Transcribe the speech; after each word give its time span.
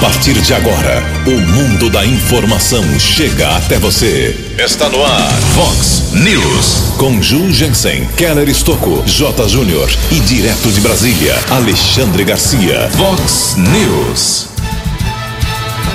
partir 0.00 0.32
de 0.40 0.54
agora, 0.54 1.02
o 1.26 1.40
mundo 1.52 1.90
da 1.90 2.06
informação 2.06 2.82
chega 2.98 3.56
até 3.56 3.78
você. 3.78 4.54
Está 4.58 4.88
no 4.88 5.04
ar, 5.04 5.30
Fox 5.54 6.12
News. 6.14 6.94
Com 6.96 7.20
Ju 7.20 7.52
Jensen, 7.52 8.08
Keller 8.16 8.48
Estocco, 8.48 9.02
J. 9.04 9.46
Júnior 9.46 9.90
e 10.10 10.18
direto 10.20 10.72
de 10.72 10.80
Brasília, 10.80 11.38
Alexandre 11.50 12.24
Garcia. 12.24 12.88
Fox 12.96 13.56
News. 13.58 14.48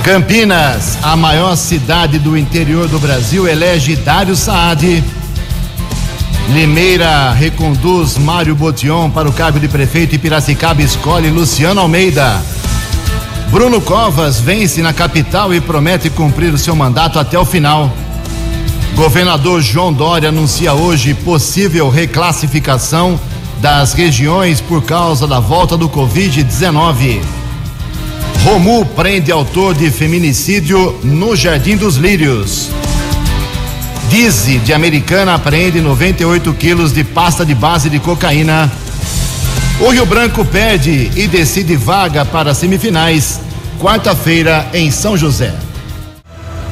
Campinas, 0.03 0.99
a 1.01 1.15
maior 1.15 1.55
cidade 1.55 2.19
do 2.19 2.37
interior 2.37 2.87
do 2.87 2.99
Brasil, 2.99 3.47
elege 3.47 3.95
Dário 3.95 4.35
Saad. 4.35 5.03
Limeira 6.49 7.31
reconduz 7.31 8.19
Mário 8.19 8.53
Botion 8.53 9.09
para 9.09 9.27
o 9.27 9.33
cargo 9.33 9.59
de 9.59 9.67
prefeito 9.67 10.13
e 10.13 10.19
Piracicaba 10.19 10.83
escolhe 10.83 11.31
Luciano 11.31 11.81
Almeida. 11.81 12.39
Bruno 13.55 13.79
Covas 13.79 14.37
vence 14.37 14.81
na 14.81 14.91
capital 14.91 15.53
e 15.53 15.61
promete 15.61 16.09
cumprir 16.09 16.53
o 16.53 16.57
seu 16.57 16.75
mandato 16.75 17.17
até 17.17 17.39
o 17.39 17.45
final. 17.45 17.89
Governador 18.95 19.61
João 19.61 19.93
Dória 19.93 20.27
anuncia 20.27 20.73
hoje 20.73 21.13
possível 21.13 21.89
reclassificação 21.89 23.17
das 23.61 23.93
regiões 23.93 24.59
por 24.59 24.83
causa 24.83 25.25
da 25.25 25.39
volta 25.39 25.77
do 25.77 25.87
Covid-19. 25.87 27.21
Romu 28.43 28.85
prende 28.87 29.31
autor 29.31 29.73
de 29.73 29.89
feminicídio 29.89 30.99
no 31.01 31.33
Jardim 31.33 31.77
dos 31.77 31.95
Lírios. 31.95 32.67
Dizzy 34.09 34.59
de 34.59 34.73
Americana 34.73 35.35
apreende 35.35 35.79
98 35.79 36.53
quilos 36.55 36.91
de 36.91 37.05
pasta 37.05 37.45
de 37.45 37.55
base 37.55 37.89
de 37.89 37.99
cocaína. 38.01 38.69
O 39.79 39.89
Rio 39.91 40.05
Branco 40.05 40.43
perde 40.45 41.11
e 41.15 41.27
decide 41.27 41.75
vaga 41.75 42.23
para 42.23 42.53
semifinais, 42.53 43.41
quarta-feira 43.79 44.67
em 44.73 44.91
São 44.91 45.17
José. 45.17 45.53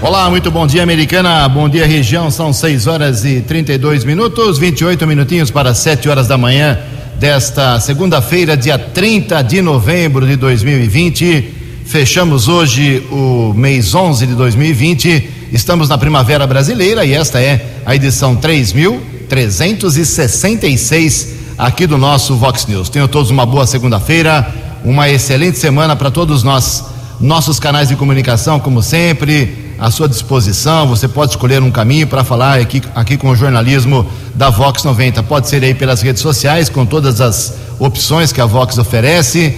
Olá, 0.02 0.30
muito 0.30 0.52
bom 0.52 0.68
dia, 0.68 0.84
Americana. 0.84 1.48
Bom 1.48 1.70
dia, 1.70 1.86
região. 1.86 2.30
São 2.30 2.52
6 2.52 2.88
horas 2.88 3.24
e 3.24 3.40
32 3.42 4.04
minutos, 4.04 4.58
28 4.58 5.08
minutinhos 5.08 5.50
para 5.50 5.74
7 5.74 6.10
horas 6.10 6.28
da 6.28 6.38
manhã 6.38 6.78
desta 7.20 7.80
segunda-feira, 7.80 8.58
dia 8.58 8.78
30 8.78 9.42
de 9.44 9.62
novembro 9.62 10.28
de 10.28 10.36
2020. 10.36 11.54
Fechamos 11.86 12.48
hoje 12.48 13.06
o 13.12 13.54
mês 13.56 13.96
11 13.96 14.28
de 14.28 14.36
2020. 14.36 15.30
Estamos 15.54 15.88
na 15.88 15.98
Primavera 15.98 16.46
Brasileira 16.48 17.06
e 17.06 17.14
esta 17.14 17.42
é 17.42 17.66
a 17.86 17.96
edição 17.96 18.36
3366 18.36 21.34
aqui 21.58 21.86
do 21.86 21.98
nosso 21.98 22.36
Vox 22.36 22.66
News. 22.66 22.90
Tenham 22.90 23.08
todos 23.08 23.30
uma 23.30 23.46
boa 23.46 23.68
segunda-feira, 23.68 24.46
uma 24.84 25.10
excelente 25.10 25.58
semana 25.58 25.96
para 25.96 26.12
todos 26.12 26.44
nós. 26.44 26.93
Nossos 27.20 27.60
canais 27.60 27.88
de 27.88 27.96
comunicação, 27.96 28.60
como 28.60 28.82
sempre, 28.82 29.76
à 29.80 29.92
sua 29.92 30.10
disposição. 30.10 30.88
Você 30.88 31.08
pode 31.08 31.32
escolher 31.32 31.62
um 31.62 31.72
caminho 31.72 32.06
para 32.08 32.24
falar 32.24 32.60
aqui, 32.60 32.82
aqui 32.96 33.18
com 33.18 33.30
o 33.30 33.36
jornalismo 33.36 34.06
da 34.34 34.50
Vox 34.50 34.84
90. 34.84 35.22
Pode 35.24 35.48
ser 35.48 35.64
aí 35.64 35.74
pelas 35.74 36.02
redes 36.02 36.22
sociais, 36.22 36.70
com 36.70 36.86
todas 36.86 37.22
as 37.22 37.54
opções 37.80 38.32
que 38.32 38.40
a 38.42 38.46
Vox 38.46 38.78
oferece. 38.78 39.56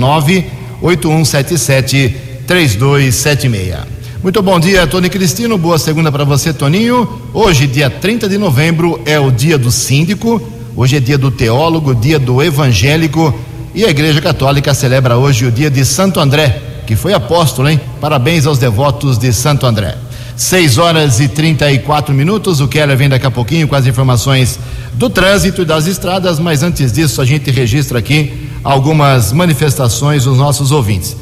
981773276. 0.81 3.80
Muito 4.24 4.41
bom 4.41 4.57
dia, 4.62 4.88
Tony 4.88 5.09
Cristino. 5.09 5.57
Boa 5.57 5.78
segunda 5.78 6.09
para 6.09 6.24
você, 6.24 6.53
Toninho. 6.53 7.22
Hoje, 7.34 7.68
dia 7.68 7.90
30 7.90 8.30
de 8.30 8.38
novembro, 8.38 9.02
é 9.06 9.19
o 9.19 9.30
dia 9.30 9.57
do 9.57 9.69
síndico. 9.69 10.41
Hoje 10.74 10.96
é 10.96 11.02
dia 11.02 11.18
do 11.18 11.30
teólogo, 11.30 11.94
dia 11.94 12.18
do 12.18 12.41
evangélico. 12.41 13.38
E 13.75 13.84
a 13.84 13.90
Igreja 13.90 14.22
Católica 14.22 14.74
celebra 14.74 15.18
hoje 15.18 15.46
o 15.46 15.52
dia 15.52 15.69
de 15.69 15.84
Santo 15.84 16.22
André, 16.22 16.62
que 16.88 16.96
foi 16.96 17.12
apóstolo, 17.12 17.68
hein? 17.68 17.81
Parabéns 18.00 18.46
aos 18.46 18.57
devotos 18.57 19.18
de 19.18 19.34
Santo 19.34 19.66
André. 19.66 20.06
6 20.38 20.78
horas 20.78 21.20
e 21.20 21.28
34 21.28 22.14
minutos. 22.14 22.62
O 22.62 22.68
Keller 22.68 22.96
vem 22.96 23.09
daqui 23.09 23.25
a 23.25 23.31
pouquinho 23.31 23.68
com 23.68 23.75
as 23.75 23.88
informações 23.88 24.59
do 24.94 25.09
trânsito 25.09 25.64
e 25.64 25.66
das 25.66 25.88
estradas, 25.88 26.40
mas 26.40 26.62
antes 26.62 26.92
disso, 26.92 27.20
a 27.20 27.25
gente 27.25 27.50
registra 27.50 27.98
aqui 27.98 28.48
algumas 28.64 29.34
manifestações 29.34 30.25
dos 30.25 30.38
nossos 30.38 30.72
ouvintes. 30.72 31.18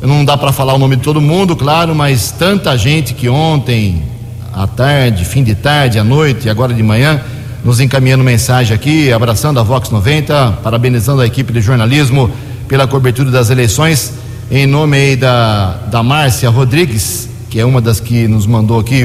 Não 0.00 0.24
dá 0.24 0.36
para 0.36 0.52
falar 0.52 0.74
o 0.74 0.78
nome 0.78 0.94
de 0.94 1.02
todo 1.02 1.20
mundo, 1.20 1.56
claro, 1.56 1.96
mas 1.96 2.30
tanta 2.30 2.78
gente 2.78 3.12
que 3.12 3.28
ontem, 3.28 4.04
à 4.52 4.68
tarde, 4.68 5.24
fim 5.24 5.42
de 5.42 5.56
tarde, 5.56 5.98
à 5.98 6.04
noite 6.04 6.46
e 6.46 6.50
agora 6.50 6.72
de 6.72 6.82
manhã, 6.82 7.20
nos 7.64 7.80
encaminhando 7.80 8.22
mensagem 8.22 8.72
aqui, 8.72 9.12
abraçando 9.12 9.58
a 9.58 9.64
Vox 9.64 9.90
90, 9.90 10.60
parabenizando 10.62 11.22
a 11.22 11.26
equipe 11.26 11.52
de 11.52 11.60
jornalismo 11.60 12.30
pela 12.68 12.86
cobertura 12.86 13.32
das 13.32 13.50
eleições. 13.50 14.12
Em 14.48 14.64
nome 14.64 14.96
aí 14.96 15.16
da, 15.16 15.72
da 15.90 16.02
Márcia 16.02 16.48
Rodrigues, 16.48 17.29
que 17.50 17.60
é 17.60 17.64
uma 17.64 17.80
das 17.80 18.00
que 18.00 18.26
nos 18.28 18.46
mandou 18.46 18.78
aqui 18.78 19.04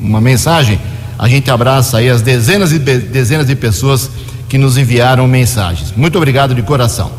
uma 0.00 0.20
mensagem, 0.20 0.78
a 1.18 1.26
gente 1.28 1.50
abraça 1.50 1.98
aí 1.98 2.08
as 2.08 2.22
dezenas 2.22 2.70
e 2.70 2.78
dezenas 2.78 3.46
de 3.46 3.56
pessoas 3.56 4.10
que 4.48 4.58
nos 4.58 4.76
enviaram 4.76 5.26
mensagens. 5.26 5.92
Muito 5.96 6.16
obrigado 6.16 6.54
de 6.54 6.62
coração. 6.62 7.10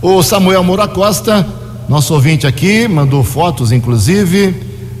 O 0.00 0.22
Samuel 0.22 0.64
Moura 0.64 0.88
Costa 0.88 1.46
nosso 1.88 2.14
ouvinte 2.14 2.46
aqui 2.46 2.86
mandou 2.88 3.22
fotos, 3.24 3.72
inclusive. 3.72 4.48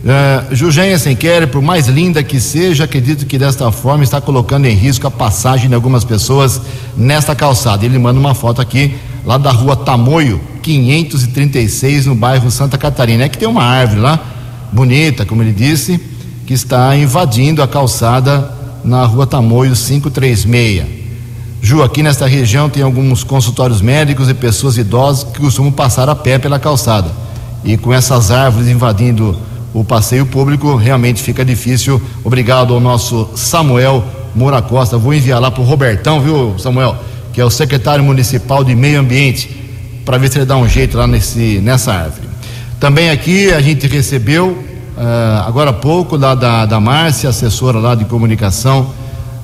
Uh, 0.02 0.54
Jugensen 0.54 1.14
quer, 1.14 1.46
por 1.46 1.62
mais 1.62 1.86
linda 1.86 2.22
que 2.22 2.40
seja, 2.40 2.84
acredito 2.84 3.24
que 3.24 3.38
desta 3.38 3.70
forma 3.70 4.02
está 4.02 4.20
colocando 4.20 4.66
em 4.66 4.74
risco 4.74 5.06
a 5.06 5.10
passagem 5.10 5.68
de 5.68 5.74
algumas 5.74 6.04
pessoas 6.04 6.60
nesta 6.96 7.34
calçada. 7.34 7.86
Ele 7.86 7.98
manda 7.98 8.18
uma 8.18 8.34
foto 8.34 8.60
aqui, 8.60 8.94
lá 9.24 9.38
da 9.38 9.52
rua 9.52 9.76
Tamoio, 9.76 10.40
536, 10.60 12.06
no 12.06 12.16
bairro 12.16 12.50
Santa 12.50 12.76
Catarina. 12.76 13.24
É 13.24 13.28
que 13.28 13.38
tem 13.38 13.48
uma 13.48 13.62
árvore 13.62 14.00
lá, 14.00 14.20
bonita, 14.72 15.26
como 15.26 15.42
ele 15.42 15.52
disse, 15.52 16.00
que 16.46 16.54
está 16.54 16.96
invadindo 16.96 17.62
a 17.62 17.68
calçada 17.68 18.50
na 18.84 19.04
rua 19.04 19.26
Tamoio 19.26 19.74
536. 19.74 21.02
Ju, 21.60 21.82
aqui 21.82 22.02
nesta 22.02 22.26
região 22.26 22.68
tem 22.68 22.82
alguns 22.82 23.22
consultórios 23.22 23.80
médicos 23.80 24.28
e 24.28 24.34
pessoas 24.34 24.76
idosas 24.76 25.22
que 25.22 25.38
costumam 25.38 25.70
passar 25.70 26.08
a 26.08 26.14
pé 26.14 26.38
pela 26.38 26.58
calçada. 26.58 27.08
E 27.64 27.76
com 27.76 27.92
essas 27.92 28.32
árvores 28.32 28.68
invadindo 28.68 29.36
o 29.72 29.84
passeio 29.84 30.26
público, 30.26 30.74
realmente 30.74 31.22
fica 31.22 31.44
difícil. 31.44 32.02
Obrigado 32.24 32.74
ao 32.74 32.80
nosso 32.80 33.28
Samuel 33.36 34.04
Moura 34.34 34.60
Costa. 34.60 34.98
Vou 34.98 35.14
enviar 35.14 35.40
lá 35.40 35.50
para 35.50 35.62
o 35.62 35.64
Robertão, 35.64 36.20
viu, 36.20 36.58
Samuel? 36.58 36.96
Que 37.32 37.40
é 37.40 37.44
o 37.44 37.50
secretário 37.50 38.04
municipal 38.04 38.64
de 38.64 38.74
Meio 38.74 38.98
Ambiente, 38.98 39.48
para 40.04 40.18
ver 40.18 40.30
se 40.30 40.38
ele 40.38 40.44
dá 40.44 40.56
um 40.56 40.68
jeito 40.68 40.98
lá 40.98 41.06
nesse, 41.06 41.60
nessa 41.60 41.92
árvore. 41.92 42.31
Também 42.82 43.10
aqui 43.10 43.52
a 43.52 43.60
gente 43.60 43.86
recebeu, 43.86 44.48
uh, 44.48 45.46
agora 45.46 45.70
há 45.70 45.72
pouco, 45.72 46.16
lá 46.16 46.34
da, 46.34 46.66
da 46.66 46.80
Márcia, 46.80 47.30
assessora 47.30 47.78
lá 47.78 47.94
de 47.94 48.04
comunicação 48.06 48.90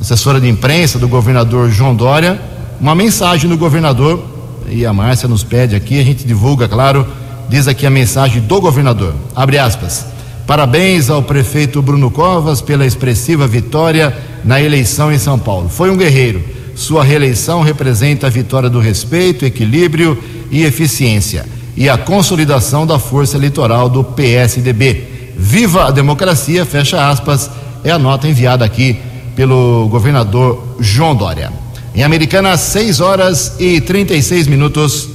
assessora 0.00 0.40
de 0.40 0.48
imprensa 0.48 0.98
do 0.98 1.06
governador 1.06 1.70
João 1.70 1.94
Dória, 1.94 2.36
uma 2.80 2.96
mensagem 2.96 3.48
do 3.48 3.56
governador, 3.56 4.24
e 4.68 4.84
a 4.84 4.92
Márcia 4.92 5.28
nos 5.28 5.44
pede 5.44 5.76
aqui, 5.76 6.00
a 6.00 6.02
gente 6.02 6.26
divulga, 6.26 6.66
claro, 6.66 7.06
diz 7.48 7.68
aqui 7.68 7.86
a 7.86 7.90
mensagem 7.90 8.42
do 8.42 8.60
governador. 8.60 9.14
Abre 9.36 9.56
aspas. 9.56 10.04
Parabéns 10.44 11.08
ao 11.08 11.22
prefeito 11.22 11.80
Bruno 11.80 12.10
Covas 12.10 12.60
pela 12.60 12.84
expressiva 12.84 13.46
vitória 13.46 14.18
na 14.44 14.60
eleição 14.60 15.12
em 15.12 15.18
São 15.18 15.38
Paulo. 15.38 15.68
Foi 15.68 15.90
um 15.90 15.96
guerreiro. 15.96 16.42
Sua 16.74 17.04
reeleição 17.04 17.62
representa 17.62 18.26
a 18.26 18.30
vitória 18.30 18.68
do 18.68 18.80
respeito, 18.80 19.44
equilíbrio 19.44 20.20
e 20.50 20.64
eficiência 20.64 21.46
e 21.76 21.88
a 21.88 21.96
consolidação 21.96 22.86
da 22.86 22.98
força 22.98 23.36
eleitoral 23.36 23.88
do 23.88 24.02
PSDB. 24.02 25.04
Viva 25.36 25.86
a 25.86 25.90
democracia, 25.90 26.66
fecha 26.66 27.08
aspas, 27.08 27.50
é 27.84 27.90
a 27.90 27.98
nota 27.98 28.28
enviada 28.28 28.64
aqui 28.64 28.96
pelo 29.36 29.86
governador 29.88 30.76
João 30.80 31.14
Dória. 31.14 31.52
Em 31.94 32.02
Americana, 32.02 32.56
6 32.56 33.00
horas 33.00 33.54
e 33.58 33.80
36 33.80 34.46
minutos. 34.46 35.08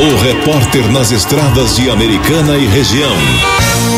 O 0.00 0.16
repórter 0.22 0.90
nas 0.92 1.10
estradas 1.10 1.76
de 1.76 1.90
Americana 1.90 2.56
e 2.56 2.66
região, 2.66 3.16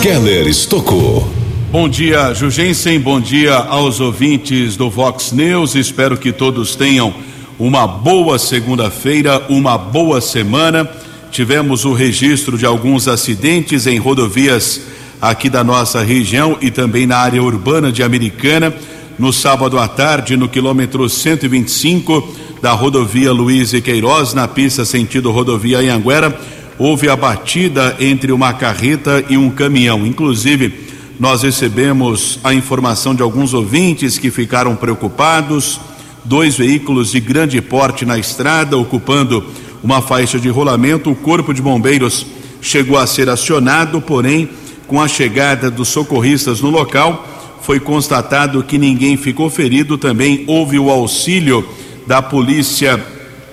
Keller 0.03 0.49
Estocou. 0.49 1.29
Bom 1.71 1.89
dia, 1.89 2.35
Jugensen. 2.35 2.99
Bom 2.99 3.21
dia 3.21 3.55
aos 3.55 4.01
ouvintes 4.01 4.77
do 4.77 4.91
Vox 4.91 5.31
News. 5.31 5.77
Espero 5.77 6.17
que 6.17 6.33
todos 6.33 6.75
tenham 6.75 7.15
uma 7.61 7.87
boa 7.87 8.39
segunda-feira, 8.41 9.45
uma 9.49 9.79
boa 9.79 10.21
semana. 10.21 10.91
Tivemos 11.31 11.85
o 11.85 11.93
registro 11.93 12.59
de 12.59 12.67
alguns 12.67 13.07
acidentes 13.07 13.87
em 13.87 13.99
rodovias 13.99 14.81
aqui 15.21 15.49
da 15.49 15.63
nossa 15.63 16.03
região 16.03 16.59
e 16.61 16.71
também 16.71 17.07
na 17.07 17.19
área 17.19 17.43
urbana 17.43 17.93
de 17.93 18.03
Americana 18.03 18.75
no 19.21 19.33
sábado 19.33 19.79
à 19.79 19.87
tarde, 19.87 20.37
no 20.37 20.49
quilômetro 20.49 21.09
125 21.09 22.37
da 22.63 22.73
rodovia 22.73 23.31
Luiz 23.31 23.73
e 23.75 23.81
Queiroz, 23.81 24.33
na 24.33 24.49
pista 24.49 24.85
sentido 24.85 25.31
rodovia 25.31 25.79
Anhanguera, 25.79 26.37
houve 26.79 27.09
a 27.09 27.15
batida 27.15 27.97
entre 28.01 28.33
uma 28.33 28.55
carreta 28.55 29.23
e 29.29 29.37
um 29.37 29.51
caminhão. 29.51 30.07
Inclusive, 30.07 30.73
nós 31.21 31.43
recebemos 31.43 32.41
a 32.43 32.55
informação 32.55 33.15
de 33.15 33.23
alguns 33.23 33.53
ouvintes 33.53 34.17
que 34.17 34.31
ficaram 34.31 34.75
preocupados. 34.75 35.79
Dois 36.25 36.57
veículos 36.57 37.13
de 37.13 37.21
grande 37.21 37.61
porte 37.61 38.07
na 38.07 38.19
estrada, 38.19 38.79
ocupando 38.79 39.45
uma 39.83 40.03
faixa 40.03 40.39
de 40.39 40.49
rolamento. 40.49 41.11
O 41.11 41.17
Corpo 41.17 41.53
de 41.55 41.63
Bombeiros 41.63 42.27
chegou 42.61 42.99
a 42.99 43.07
ser 43.07 43.29
acionado, 43.29 44.01
porém, 44.01 44.49
com 44.87 45.01
a 45.01 45.09
chegada 45.09 45.71
dos 45.71 45.89
socorristas 45.89 46.61
no 46.61 46.71
local, 46.71 47.27
foi 47.63 47.79
constatado 47.79 48.63
que 48.63 48.79
ninguém 48.79 49.17
ficou 49.17 49.49
ferido. 49.49 49.97
Também 49.97 50.45
houve 50.47 50.79
o 50.79 50.91
auxílio 50.91 51.67
da 52.07 52.21
Polícia 52.21 53.03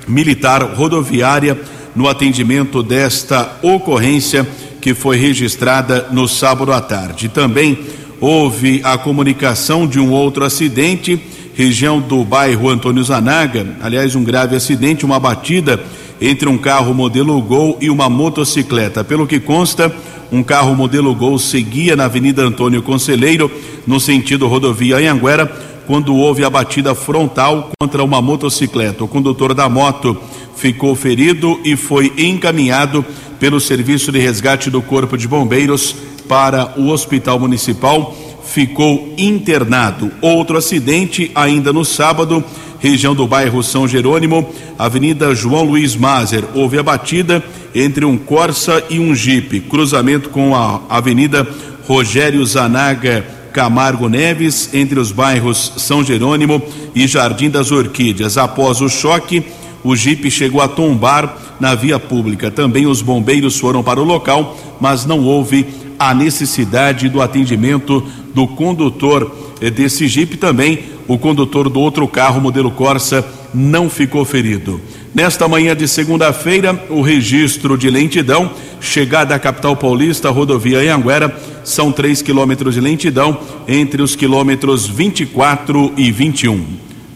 Militar 0.07 0.63
Rodoviária 0.63 1.59
no 1.95 2.07
atendimento 2.07 2.81
desta 2.81 3.57
ocorrência 3.61 4.47
que 4.81 4.93
foi 4.93 5.17
registrada 5.17 6.07
no 6.11 6.27
sábado 6.27 6.71
à 6.71 6.79
tarde. 6.79 7.27
Também 7.27 7.77
houve 8.19 8.81
a 8.83 8.97
comunicação 8.97 9.85
de 9.85 9.99
um 9.99 10.11
outro 10.11 10.43
acidente, 10.43 11.19
região 11.55 11.99
do 11.99 12.23
bairro 12.23 12.69
Antônio 12.69 13.03
Zanaga, 13.03 13.65
aliás, 13.81 14.15
um 14.15 14.23
grave 14.23 14.55
acidente, 14.55 15.05
uma 15.05 15.19
batida 15.19 15.83
entre 16.21 16.49
um 16.49 16.57
carro 16.57 16.93
modelo 16.93 17.39
Gol 17.41 17.77
e 17.81 17.89
uma 17.89 18.09
motocicleta. 18.09 19.03
Pelo 19.03 19.27
que 19.27 19.39
consta, 19.39 19.93
um 20.31 20.43
carro 20.43 20.75
modelo 20.75 21.13
Gol 21.15 21.39
seguia 21.39 21.95
na 21.95 22.05
Avenida 22.05 22.43
Antônio 22.43 22.81
Conselheiro, 22.81 23.49
no 23.85 23.99
sentido 23.99 24.47
rodovia 24.47 24.97
Anhanguera, 24.97 25.45
quando 25.85 26.15
houve 26.15 26.43
a 26.43 26.49
batida 26.49 26.93
frontal 26.93 27.71
contra 27.79 28.03
uma 28.03 28.21
motocicleta. 28.21 29.03
O 29.03 29.07
condutor 29.07 29.53
da 29.53 29.69
moto 29.69 30.17
ficou 30.55 30.93
ferido 30.95 31.59
e 31.63 31.77
foi 31.77 32.11
encaminhado 32.17 33.05
pelo 33.39 33.59
Serviço 33.61 34.11
de 34.11 34.19
Resgate 34.19 34.69
do 34.69 34.81
Corpo 34.81 35.17
de 35.17 35.27
Bombeiros 35.27 35.95
para 36.27 36.73
o 36.77 36.89
Hospital 36.89 37.39
Municipal. 37.39 38.15
Ficou 38.43 39.13
internado. 39.17 40.11
Outro 40.21 40.57
acidente 40.57 41.31
ainda 41.35 41.71
no 41.71 41.85
sábado, 41.85 42.43
região 42.79 43.15
do 43.15 43.27
bairro 43.27 43.63
São 43.63 43.87
Jerônimo, 43.87 44.49
Avenida 44.77 45.33
João 45.33 45.63
Luiz 45.63 45.95
Mazer. 45.95 46.43
Houve 46.53 46.77
a 46.77 46.83
batida 46.83 47.43
entre 47.73 48.05
um 48.05 48.17
Corsa 48.17 48.83
e 48.89 48.99
um 48.99 49.13
Jeep, 49.13 49.61
cruzamento 49.61 50.29
com 50.29 50.55
a 50.55 50.81
Avenida 50.89 51.47
Rogério 51.87 52.45
Zanaga 52.45 53.25
Camargo 53.53 54.07
Neves, 54.07 54.69
entre 54.73 54.99
os 54.99 55.11
bairros 55.11 55.73
São 55.77 56.03
Jerônimo 56.03 56.61
e 56.93 57.07
Jardim 57.07 57.49
das 57.49 57.71
Orquídeas. 57.71 58.37
Após 58.37 58.81
o 58.81 58.89
choque, 58.89 59.43
o 59.83 59.95
jipe 59.95 60.29
chegou 60.29 60.61
a 60.61 60.67
tombar 60.67 61.55
na 61.59 61.73
via 61.73 61.97
pública. 61.97 62.51
Também 62.51 62.85
os 62.85 63.01
bombeiros 63.01 63.57
foram 63.57 63.81
para 63.81 63.99
o 63.99 64.03
local, 64.03 64.55
mas 64.79 65.05
não 65.05 65.23
houve 65.23 65.65
a 65.97 66.13
necessidade 66.13 67.09
do 67.09 67.21
atendimento 67.21 68.03
do 68.33 68.47
condutor 68.47 69.46
desse 69.59 70.07
jipe. 70.07 70.37
Também 70.37 70.83
o 71.07 71.17
condutor 71.17 71.69
do 71.69 71.79
outro 71.79 72.07
carro, 72.07 72.41
modelo 72.41 72.71
Corsa, 72.71 73.25
não 73.53 73.89
ficou 73.89 74.25
ferido. 74.25 74.79
Nesta 75.13 75.47
manhã 75.47 75.75
de 75.75 75.87
segunda-feira, 75.87 76.79
o 76.89 77.01
registro 77.01 77.77
de 77.77 77.89
lentidão, 77.89 78.51
chegada 78.79 79.33
à 79.33 79.39
capital 79.39 79.75
paulista, 79.75 80.29
rodovia 80.29 80.79
Anhanguera, 80.79 81.35
são 81.63 81.91
3 81.91 82.21
quilômetros 82.21 82.75
de 82.75 82.81
lentidão 82.81 83.39
entre 83.67 84.01
os 84.01 84.15
quilômetros 84.15 84.85
24 84.85 85.93
e 85.97 86.11
21. 86.11 86.63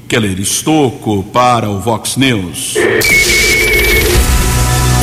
Keller 0.08 0.40
Estocco 0.40 1.24
para 1.32 1.70
o 1.70 1.80
Vox 1.80 2.18
News. 2.18 2.76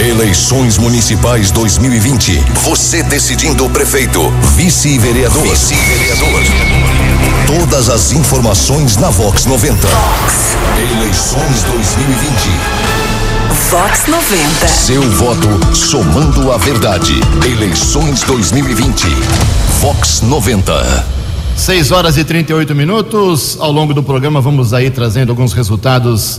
Eleições 0.00 0.78
Municipais 0.78 1.50
2020. 1.50 2.38
Você 2.62 3.02
decidindo 3.02 3.64
o 3.64 3.70
prefeito, 3.70 4.30
vice-vereador. 4.54 5.42
Vice-vereador. 5.42 6.40
Todas 7.48 7.88
as 7.88 8.12
informações 8.12 8.96
na 8.96 9.10
Vox 9.10 9.44
90. 9.44 9.74
Vox. 9.88 10.56
Eleições 10.78 11.64
2020. 11.64 12.30
Vox 13.70 14.06
90. 14.06 14.68
Seu 14.68 15.02
voto 15.02 15.76
somando 15.76 16.52
a 16.52 16.56
verdade. 16.56 17.14
Eleições 17.44 18.22
2020. 18.22 19.04
Vox 19.80 20.20
90. 20.20 21.06
6 21.56 21.90
horas 21.90 22.16
e 22.16 22.22
38 22.22 22.72
minutos. 22.72 23.56
Ao 23.58 23.72
longo 23.72 23.92
do 23.92 24.04
programa, 24.04 24.40
vamos 24.40 24.72
aí 24.72 24.90
trazendo 24.90 25.30
alguns 25.30 25.52
resultados 25.52 26.36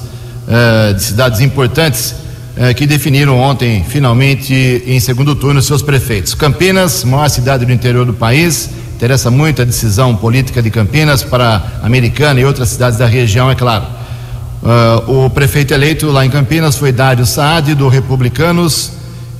uh, 0.47 0.93
de 0.93 1.03
cidades 1.03 1.41
importantes 1.41 2.28
uh, 2.59 2.75
que 2.75 2.85
definiram 2.85 3.39
ontem, 3.39 3.85
finalmente, 3.87 4.83
em 4.85 4.99
segundo 4.99 5.33
turno, 5.35 5.61
seus 5.61 5.81
prefeitos. 5.81 6.33
Campinas, 6.33 7.05
maior 7.05 7.29
cidade 7.29 7.65
do 7.65 7.71
interior 7.71 8.05
do 8.05 8.13
país. 8.13 8.69
Interessa 8.95 9.31
muito 9.31 9.61
a 9.61 9.65
decisão 9.65 10.13
política 10.15 10.61
de 10.61 10.69
Campinas 10.69 11.23
para 11.23 11.79
Americana 11.81 12.41
e 12.41 12.45
outras 12.45 12.67
cidades 12.69 12.99
da 12.99 13.05
região, 13.05 13.49
é 13.49 13.55
claro. 13.55 13.85
Uh, 14.61 15.25
o 15.25 15.29
prefeito 15.29 15.73
eleito 15.73 16.07
lá 16.07 16.25
em 16.25 16.29
Campinas 16.29 16.75
foi 16.75 16.91
Dário 16.91 17.25
Saad, 17.25 17.73
do 17.75 17.87
Republicanos. 17.87 18.91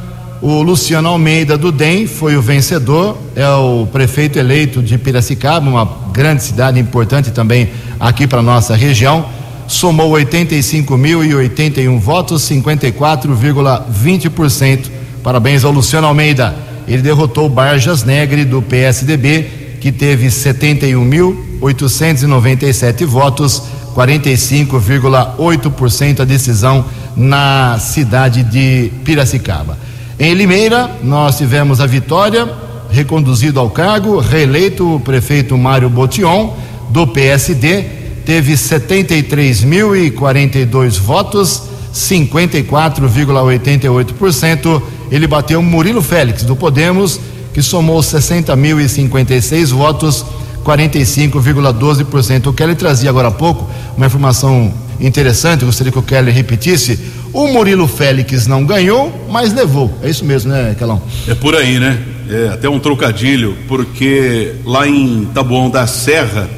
o 0.41 0.61
Luciano 0.61 1.09
Almeida 1.09 1.57
do 1.57 1.69
DEM 1.71 2.07
foi 2.07 2.37
o 2.37 2.41
vencedor, 2.41 3.17
é 3.35 3.49
o 3.49 3.85
prefeito 3.91 4.39
eleito 4.39 4.81
de 4.81 4.97
Piracicaba, 4.97 5.69
uma 5.69 5.85
grande 6.13 6.41
cidade 6.43 6.79
importante 6.79 7.31
também 7.31 7.67
aqui 7.99 8.25
para 8.25 8.41
nossa 8.41 8.73
região 8.75 9.25
somou 9.67 10.11
85.081 10.13 11.99
votos, 11.99 12.49
54,20%. 12.49 14.89
Parabéns 15.21 15.65
ao 15.65 15.71
Luciano 15.71 16.07
Almeida. 16.07 16.66
Ele 16.87 17.01
derrotou 17.01 17.49
Barjas 17.49 18.03
Negre 18.03 18.45
do 18.45 18.61
PSDB, 18.61 19.77
que 19.81 19.91
teve 19.91 20.27
71.897 20.27 23.03
votos, 23.05 23.63
45,8% 23.95 26.19
a 26.21 26.25
decisão 26.25 26.85
na 27.15 27.79
cidade 27.79 28.43
de 28.43 28.91
Piracicaba. 29.03 29.79
Em 30.19 30.33
Limeira, 30.33 30.89
nós 31.03 31.37
tivemos 31.37 31.81
a 31.81 31.85
vitória, 31.85 32.49
reconduzido 32.89 33.59
ao 33.59 33.69
cargo, 33.69 34.19
reeleito 34.19 34.95
o 34.95 34.99
prefeito 34.99 35.55
Mário 35.57 35.89
Botion, 35.89 36.55
do 36.89 37.05
PSD, 37.05 37.83
teve 38.25 38.53
73.042 38.53 40.99
votos, 40.99 41.63
54,88%. 41.93 44.81
Ele 45.11 45.27
bateu 45.27 45.61
Murilo 45.61 46.01
Félix, 46.01 46.43
do 46.43 46.55
Podemos, 46.55 47.19
que 47.53 47.61
somou 47.61 47.99
60.056 48.01 49.69
votos, 49.69 50.25
45,12%. 50.63 52.47
O 52.47 52.53
Kelly 52.53 52.75
trazia 52.75 53.09
agora 53.09 53.29
há 53.29 53.31
pouco 53.31 53.69
uma 53.95 54.05
informação 54.05 54.73
interessante, 54.99 55.63
gostaria 55.63 55.91
que 55.91 55.99
o 55.99 56.03
Kelly 56.03 56.31
repetisse. 56.31 56.99
O 57.33 57.47
Murilo 57.47 57.87
Félix 57.87 58.47
não 58.47 58.65
ganhou, 58.65 59.27
mas 59.29 59.53
levou. 59.53 59.91
É 60.01 60.09
isso 60.09 60.25
mesmo, 60.25 60.51
né, 60.51 60.75
Calão? 60.77 61.01
É 61.27 61.35
por 61.35 61.55
aí, 61.55 61.79
né? 61.79 62.01
É 62.29 62.49
até 62.49 62.67
um 62.67 62.79
trocadilho, 62.79 63.55
porque 63.67 64.55
lá 64.65 64.87
em 64.87 65.25
Taboão 65.33 65.69
da 65.69 65.87
Serra, 65.87 66.49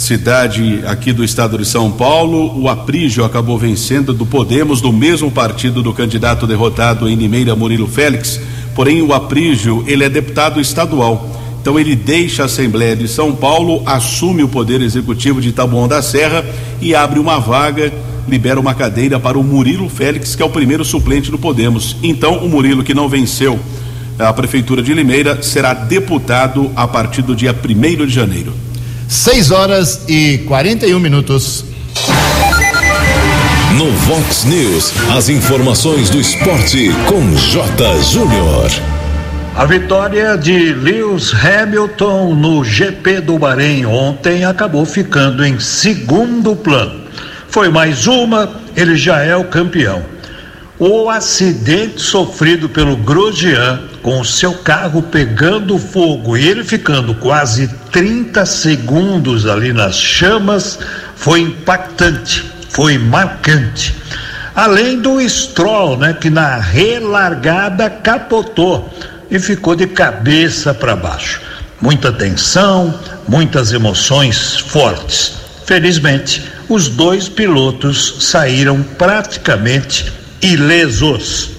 cidade 0.00 0.80
aqui 0.86 1.12
do 1.12 1.22
estado 1.22 1.58
de 1.58 1.64
São 1.64 1.90
Paulo, 1.90 2.58
o 2.58 2.68
Aprígio 2.68 3.24
acabou 3.24 3.58
vencendo 3.58 4.14
do 4.14 4.24
Podemos, 4.24 4.80
do 4.80 4.92
mesmo 4.92 5.30
partido 5.30 5.82
do 5.82 5.92
candidato 5.92 6.46
derrotado 6.46 7.08
em 7.08 7.14
Limeira, 7.14 7.54
Murilo 7.54 7.86
Félix. 7.86 8.40
Porém, 8.74 9.02
o 9.02 9.12
Aprígio, 9.12 9.84
ele 9.86 10.02
é 10.02 10.08
deputado 10.08 10.60
estadual. 10.60 11.36
Então 11.60 11.78
ele 11.78 11.94
deixa 11.94 12.42
a 12.42 12.46
Assembleia 12.46 12.96
de 12.96 13.06
São 13.06 13.34
Paulo, 13.34 13.82
assume 13.84 14.42
o 14.42 14.48
poder 14.48 14.80
executivo 14.80 15.40
de 15.40 15.52
Taboão 15.52 15.86
da 15.86 16.00
Serra 16.00 16.44
e 16.80 16.94
abre 16.94 17.18
uma 17.18 17.38
vaga, 17.38 17.92
libera 18.26 18.58
uma 18.58 18.72
cadeira 18.72 19.20
para 19.20 19.38
o 19.38 19.44
Murilo 19.44 19.88
Félix, 19.90 20.34
que 20.34 20.42
é 20.42 20.46
o 20.46 20.50
primeiro 20.50 20.84
suplente 20.84 21.30
do 21.30 21.38
Podemos. 21.38 21.96
Então, 22.02 22.38
o 22.38 22.48
Murilo 22.48 22.82
que 22.82 22.94
não 22.94 23.08
venceu 23.08 23.60
a 24.18 24.32
prefeitura 24.32 24.82
de 24.82 24.94
Limeira 24.94 25.42
será 25.42 25.74
deputado 25.74 26.70
a 26.74 26.88
partir 26.88 27.22
do 27.22 27.36
dia 27.36 27.54
1 27.54 28.06
de 28.06 28.12
janeiro. 28.12 28.69
6 29.10 29.50
horas 29.50 30.02
e 30.06 30.38
41 30.46 31.00
minutos. 31.00 31.64
No 33.76 33.90
Vox 33.90 34.44
News, 34.44 34.92
as 35.10 35.28
informações 35.28 36.08
do 36.10 36.20
esporte 36.20 36.92
com 37.08 37.34
J. 37.34 38.02
Júnior. 38.04 38.70
A 39.56 39.64
vitória 39.64 40.38
de 40.38 40.72
Lewis 40.74 41.34
Hamilton 41.34 42.36
no 42.36 42.62
GP 42.62 43.22
do 43.22 43.36
Bahrein 43.36 43.84
ontem 43.84 44.44
acabou 44.44 44.86
ficando 44.86 45.44
em 45.44 45.58
segundo 45.58 46.54
plano. 46.54 47.00
Foi 47.48 47.68
mais 47.68 48.06
uma, 48.06 48.48
ele 48.76 48.94
já 48.96 49.24
é 49.24 49.34
o 49.34 49.42
campeão. 49.42 50.04
O 50.82 51.10
acidente 51.10 52.00
sofrido 52.00 52.66
pelo 52.66 52.96
Grosjean, 52.96 53.82
com 54.00 54.18
o 54.18 54.24
seu 54.24 54.54
carro 54.54 55.02
pegando 55.02 55.78
fogo 55.78 56.38
e 56.38 56.48
ele 56.48 56.64
ficando 56.64 57.14
quase 57.16 57.68
30 57.92 58.46
segundos 58.46 59.44
ali 59.44 59.74
nas 59.74 59.94
chamas, 59.94 60.78
foi 61.14 61.40
impactante, 61.40 62.50
foi 62.70 62.96
marcante. 62.96 63.94
Além 64.56 64.98
do 64.98 65.20
Stroll, 65.28 65.98
né, 65.98 66.16
que 66.18 66.30
na 66.30 66.56
relargada 66.56 67.90
capotou 67.90 68.90
e 69.30 69.38
ficou 69.38 69.76
de 69.76 69.86
cabeça 69.86 70.72
para 70.72 70.96
baixo. 70.96 71.42
Muita 71.78 72.10
tensão, 72.10 72.98
muitas 73.28 73.70
emoções 73.74 74.56
fortes. 74.56 75.34
Felizmente, 75.66 76.42
os 76.70 76.88
dois 76.88 77.28
pilotos 77.28 78.16
saíram 78.20 78.82
praticamente 78.82 80.19
ilesos. 80.42 81.50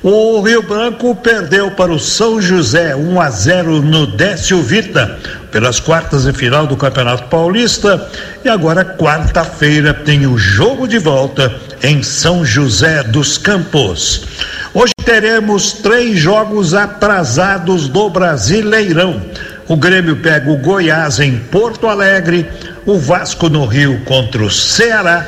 O 0.00 0.40
Rio 0.42 0.62
Branco 0.62 1.12
perdeu 1.16 1.72
para 1.72 1.92
o 1.92 1.98
São 1.98 2.40
José 2.40 2.94
1 2.94 3.20
a 3.20 3.30
0 3.30 3.82
no 3.82 4.06
Décio 4.06 4.62
Vita 4.62 5.18
pelas 5.50 5.80
quartas 5.80 6.22
de 6.22 6.32
final 6.32 6.68
do 6.68 6.76
Campeonato 6.76 7.24
Paulista 7.24 8.08
e 8.44 8.48
agora 8.48 8.84
quarta-feira 8.84 9.92
tem 9.92 10.24
o 10.24 10.38
jogo 10.38 10.86
de 10.86 10.98
volta 10.98 11.52
em 11.82 12.00
São 12.02 12.44
José 12.44 13.02
dos 13.02 13.36
Campos. 13.36 14.24
Hoje 14.72 14.92
teremos 15.04 15.72
três 15.72 16.16
jogos 16.16 16.74
atrasados 16.74 17.88
do 17.88 18.08
Brasileirão. 18.08 19.20
O 19.66 19.76
Grêmio 19.76 20.16
pega 20.16 20.48
o 20.48 20.58
Goiás 20.58 21.18
em 21.18 21.38
Porto 21.38 21.88
Alegre, 21.88 22.46
o 22.86 22.98
Vasco 22.98 23.48
no 23.48 23.66
Rio 23.66 24.00
contra 24.04 24.44
o 24.44 24.50
Ceará 24.50 25.26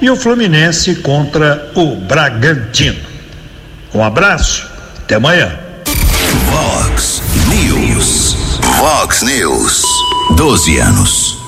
e 0.00 0.10
o 0.10 0.16
Fluminense 0.16 0.96
contra 0.96 1.70
o 1.74 1.96
Bragantino. 1.96 2.98
Um 3.94 4.02
abraço, 4.02 4.66
até 4.98 5.16
amanhã. 5.16 5.58
Vox 6.46 7.22
News. 7.48 8.36
Vox 8.78 9.22
News. 9.22 9.82
12 10.36 10.78
anos. 10.78 11.38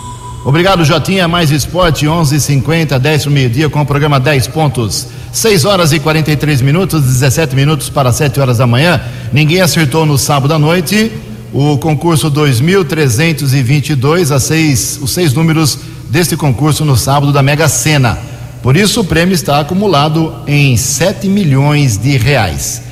Obrigado, 0.44 0.84
Jotinha. 0.84 1.28
Mais 1.28 1.50
esporte, 1.50 2.06
11:50, 2.06 2.98
10 2.98 3.26
meio-dia, 3.26 3.68
com 3.68 3.82
o 3.82 3.86
programa 3.86 4.18
10 4.18 4.46
pontos. 4.48 5.06
6 5.32 5.64
horas 5.64 5.92
e 5.92 6.00
43 6.00 6.60
minutos, 6.60 7.02
17 7.02 7.54
minutos 7.54 7.88
para 7.88 8.12
7 8.12 8.40
horas 8.40 8.58
da 8.58 8.66
manhã. 8.66 9.00
Ninguém 9.32 9.60
acertou 9.60 10.04
no 10.04 10.18
sábado 10.18 10.54
à 10.54 10.58
noite 10.58 11.12
o 11.52 11.78
concurso 11.78 12.30
2322, 12.30 14.32
as 14.32 14.44
seis, 14.44 14.98
os 15.02 15.12
seis 15.12 15.34
números 15.34 15.78
deste 16.08 16.36
concurso 16.36 16.84
no 16.84 16.96
sábado 16.96 17.32
da 17.32 17.42
Mega 17.42 17.68
Sena. 17.68 18.18
Por 18.62 18.76
isso, 18.76 19.00
o 19.00 19.04
prêmio 19.04 19.34
está 19.34 19.60
acumulado 19.60 20.34
em 20.46 20.76
7 20.76 21.28
milhões 21.28 21.96
de 21.96 22.16
reais. 22.16 22.82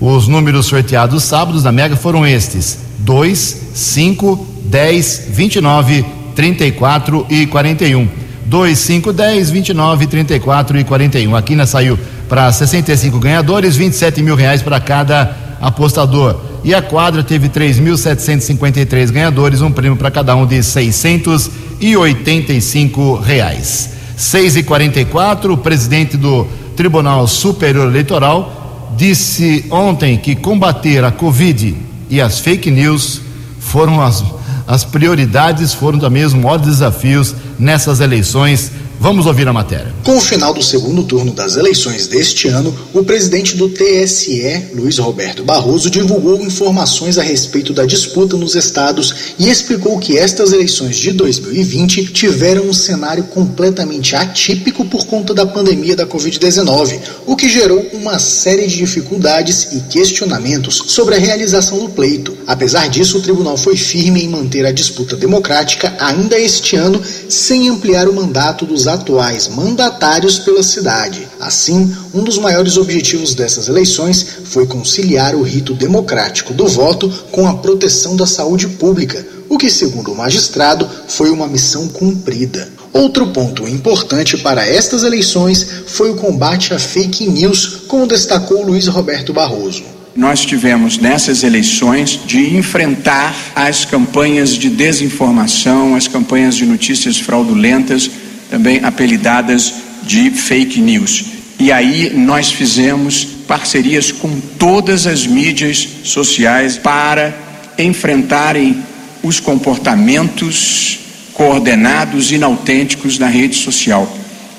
Os 0.00 0.28
números 0.28 0.66
sorteados 0.66 1.24
sábados 1.24 1.62
da 1.62 1.72
Mega 1.72 1.96
foram 1.96 2.26
estes: 2.26 2.78
2, 2.98 3.62
5, 3.74 4.46
10, 4.64 5.26
29, 5.30 6.04
34 6.34 7.26
e 7.28 7.46
41. 7.46 8.26
2, 8.46 8.78
5, 8.78 9.12
10, 9.12 9.50
29, 9.50 10.06
34 10.06 10.78
e 10.78 10.84
41. 10.84 11.34
A 11.34 11.42
quina 11.42 11.66
saiu 11.66 11.98
para 12.28 12.52
65 12.52 13.18
ganhadores, 13.18 13.74
27 13.76 14.22
mil 14.22 14.36
reais 14.36 14.62
para 14.62 14.78
cada 14.78 15.34
apostador. 15.60 16.40
E 16.62 16.72
a 16.74 16.82
quadra 16.82 17.24
teve 17.24 17.48
3.753 17.48 19.10
ganhadores, 19.10 19.62
um 19.62 19.72
prêmio 19.72 19.96
para 19.96 20.10
cada 20.10 20.36
um 20.36 20.46
de 20.46 20.62
685 20.62 23.16
reais. 23.16 23.96
6 24.16 24.56
e 24.56 24.62
44 24.62 25.52
o 25.52 25.58
presidente 25.58 26.16
do 26.16 26.46
Tribunal 26.74 27.26
Superior 27.26 27.86
Eleitoral 27.88 28.90
disse 28.96 29.66
ontem 29.70 30.16
que 30.16 30.34
combater 30.34 31.04
a 31.04 31.12
Covid 31.12 31.76
e 32.08 32.20
as 32.20 32.38
fake 32.38 32.70
news 32.70 33.20
foram 33.60 34.00
as, 34.00 34.24
as 34.66 34.84
prioridades, 34.84 35.74
foram 35.74 35.98
também 35.98 36.24
os 36.24 36.32
maiores 36.32 36.66
desafios 36.66 37.34
nessas 37.58 38.00
eleições 38.00 38.72
Vamos 38.98 39.26
ouvir 39.26 39.46
a 39.46 39.52
matéria. 39.52 39.94
Com 40.02 40.16
o 40.16 40.20
final 40.20 40.54
do 40.54 40.62
segundo 40.62 41.04
turno 41.04 41.32
das 41.32 41.56
eleições 41.56 42.06
deste 42.06 42.48
ano, 42.48 42.74
o 42.94 43.04
presidente 43.04 43.54
do 43.54 43.68
TSE, 43.68 44.70
Luiz 44.74 44.98
Roberto 44.98 45.44
Barroso, 45.44 45.90
divulgou 45.90 46.40
informações 46.40 47.18
a 47.18 47.22
respeito 47.22 47.74
da 47.74 47.84
disputa 47.84 48.36
nos 48.36 48.54
estados 48.54 49.34
e 49.38 49.50
explicou 49.50 49.98
que 49.98 50.16
estas 50.16 50.52
eleições 50.52 50.96
de 50.96 51.12
2020 51.12 52.06
tiveram 52.06 52.64
um 52.64 52.72
cenário 52.72 53.24
completamente 53.24 54.16
atípico 54.16 54.84
por 54.86 55.04
conta 55.06 55.34
da 55.34 55.44
pandemia 55.44 55.94
da 55.94 56.06
Covid-19, 56.06 56.98
o 57.26 57.36
que 57.36 57.50
gerou 57.50 57.86
uma 57.92 58.18
série 58.18 58.66
de 58.66 58.76
dificuldades 58.76 59.74
e 59.74 59.80
questionamentos 59.90 60.82
sobre 60.86 61.16
a 61.16 61.18
realização 61.18 61.78
do 61.78 61.90
pleito. 61.90 62.36
Apesar 62.46 62.88
disso, 62.88 63.18
o 63.18 63.22
tribunal 63.22 63.58
foi 63.58 63.76
firme 63.76 64.22
em 64.22 64.28
manter 64.28 64.64
a 64.64 64.72
disputa 64.72 65.16
democrática 65.16 65.94
ainda 66.00 66.38
este 66.38 66.76
ano, 66.76 67.00
sem 67.28 67.68
ampliar 67.68 68.08
o 68.08 68.14
mandato 68.14 68.64
dos 68.64 68.85
atuais 68.86 69.48
mandatários 69.48 70.38
pela 70.38 70.62
cidade. 70.62 71.26
Assim, 71.40 71.94
um 72.14 72.22
dos 72.22 72.38
maiores 72.38 72.76
objetivos 72.76 73.34
dessas 73.34 73.68
eleições 73.68 74.26
foi 74.44 74.66
conciliar 74.66 75.34
o 75.34 75.42
rito 75.42 75.74
democrático 75.74 76.54
do 76.54 76.66
voto 76.66 77.08
com 77.30 77.46
a 77.46 77.54
proteção 77.54 78.16
da 78.16 78.26
saúde 78.26 78.68
pública, 78.68 79.26
o 79.48 79.56
que, 79.56 79.70
segundo 79.70 80.12
o 80.12 80.16
magistrado, 80.16 80.88
foi 81.08 81.30
uma 81.30 81.46
missão 81.46 81.88
cumprida. 81.88 82.68
Outro 82.92 83.26
ponto 83.28 83.68
importante 83.68 84.38
para 84.38 84.66
estas 84.66 85.02
eleições 85.02 85.66
foi 85.86 86.10
o 86.10 86.16
combate 86.16 86.72
à 86.72 86.78
fake 86.78 87.28
news, 87.28 87.82
como 87.86 88.06
destacou 88.06 88.64
Luiz 88.64 88.86
Roberto 88.86 89.32
Barroso 89.32 89.96
nós 90.16 90.46
tivemos 90.46 90.96
nessas 90.96 91.44
eleições 91.44 92.18
de 92.24 92.56
enfrentar 92.56 93.36
as 93.54 93.84
campanhas 93.84 94.50
de 94.50 94.70
desinformação, 94.70 95.94
as 95.94 96.08
campanhas 96.08 96.56
de 96.56 96.64
notícias 96.64 97.20
fraudulentas 97.20 98.10
também 98.50 98.80
apelidadas 98.82 99.74
de 100.02 100.30
fake 100.30 100.80
news. 100.80 101.24
E 101.58 101.72
aí 101.72 102.12
nós 102.14 102.52
fizemos 102.52 103.24
parcerias 103.46 104.12
com 104.12 104.40
todas 104.58 105.06
as 105.06 105.26
mídias 105.26 105.88
sociais 106.04 106.76
para 106.76 107.34
enfrentarem 107.78 108.82
os 109.22 109.40
comportamentos 109.40 111.00
coordenados 111.32 112.32
inautênticos 112.32 113.18
na 113.18 113.26
rede 113.26 113.56
social. 113.56 114.10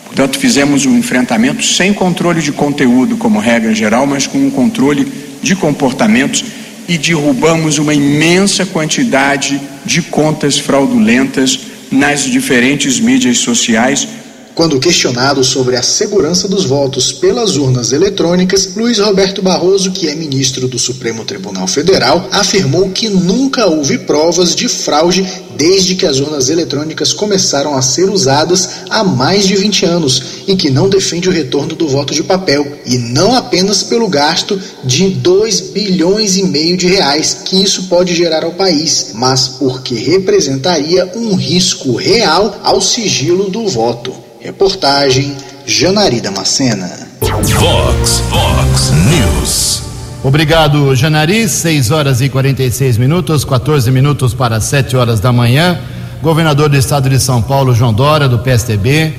Portanto, 0.05 0.39
fizemos 0.39 0.85
um 0.85 0.97
enfrentamento 0.97 1.63
sem 1.63 1.93
controle 1.93 2.41
de 2.41 2.51
conteúdo 2.51 3.17
como 3.17 3.39
regra 3.39 3.73
geral, 3.73 4.07
mas 4.07 4.25
com 4.25 4.37
um 4.37 4.49
controle 4.49 5.11
de 5.41 5.55
comportamentos 5.55 6.43
e 6.87 6.97
derrubamos 6.97 7.77
uma 7.77 7.93
imensa 7.93 8.65
quantidade 8.65 9.59
de 9.85 10.01
contas 10.01 10.57
fraudulentas 10.57 11.59
nas 11.91 12.21
diferentes 12.21 12.99
mídias 12.99 13.39
sociais. 13.39 14.07
Quando 14.57 14.79
questionado 14.79 15.43
sobre 15.43 15.75
a 15.75 15.83
segurança 15.83 16.47
dos 16.47 16.65
votos 16.65 17.11
pelas 17.11 17.57
urnas 17.57 17.91
eletrônicas, 17.91 18.71
Luiz 18.75 18.97
Roberto 18.97 19.39
Barroso, 19.39 19.91
que 19.91 20.09
é 20.09 20.15
ministro 20.15 20.67
do 20.67 20.79
Supremo 20.79 21.23
Tribunal 21.23 21.67
Federal, 21.67 22.27
afirmou 22.31 22.89
que 22.89 23.07
nunca 23.07 23.67
houve 23.67 23.99
provas 23.99 24.55
de 24.55 24.67
fraude 24.67 25.23
desde 25.55 25.93
que 25.93 26.07
as 26.07 26.19
urnas 26.19 26.49
eletrônicas 26.49 27.13
começaram 27.13 27.75
a 27.75 27.83
ser 27.83 28.09
usadas 28.09 28.67
há 28.89 29.03
mais 29.03 29.45
de 29.45 29.55
20 29.55 29.85
anos 29.85 30.23
e 30.47 30.55
que 30.55 30.71
não 30.71 30.89
defende 30.89 31.29
o 31.29 31.31
retorno 31.31 31.75
do 31.75 31.87
voto 31.87 32.11
de 32.11 32.23
papel 32.23 32.65
e 32.83 32.97
não 32.97 33.35
apenas 33.35 33.83
pelo 33.83 34.07
gasto 34.07 34.59
de 34.83 35.07
2 35.09 35.69
bilhões 35.69 36.35
e 36.35 36.41
meio 36.41 36.75
de 36.75 36.87
reais 36.87 37.41
que 37.45 37.61
isso 37.61 37.83
pode 37.83 38.15
gerar 38.15 38.43
ao 38.43 38.53
país, 38.53 39.11
mas 39.13 39.47
porque 39.47 39.93
representaria 39.93 41.11
um 41.15 41.35
risco 41.35 41.95
real 41.95 42.59
ao 42.63 42.81
sigilo 42.81 43.51
do 43.51 43.67
voto. 43.67 44.25
Reportagem 44.47 45.35
Janari 45.65 46.21
Macena. 46.33 46.89
Vox, 47.19 48.23
Vox 48.29 48.91
News. 48.91 49.83
Obrigado, 50.23 50.95
Janari. 50.95 51.49
6 51.49 51.91
horas 51.91 52.21
e 52.21 52.29
46 52.29 52.97
minutos, 52.97 53.43
14 53.43 53.91
minutos 53.91 54.33
para 54.33 54.61
7 54.61 54.95
horas 54.95 55.19
da 55.19 55.33
manhã. 55.33 55.77
Governador 56.23 56.69
do 56.69 56.77
estado 56.77 57.09
de 57.09 57.19
São 57.19 57.41
Paulo, 57.41 57.75
João 57.75 57.93
Dória, 57.93 58.29
do 58.29 58.39
PSTB, 58.39 59.13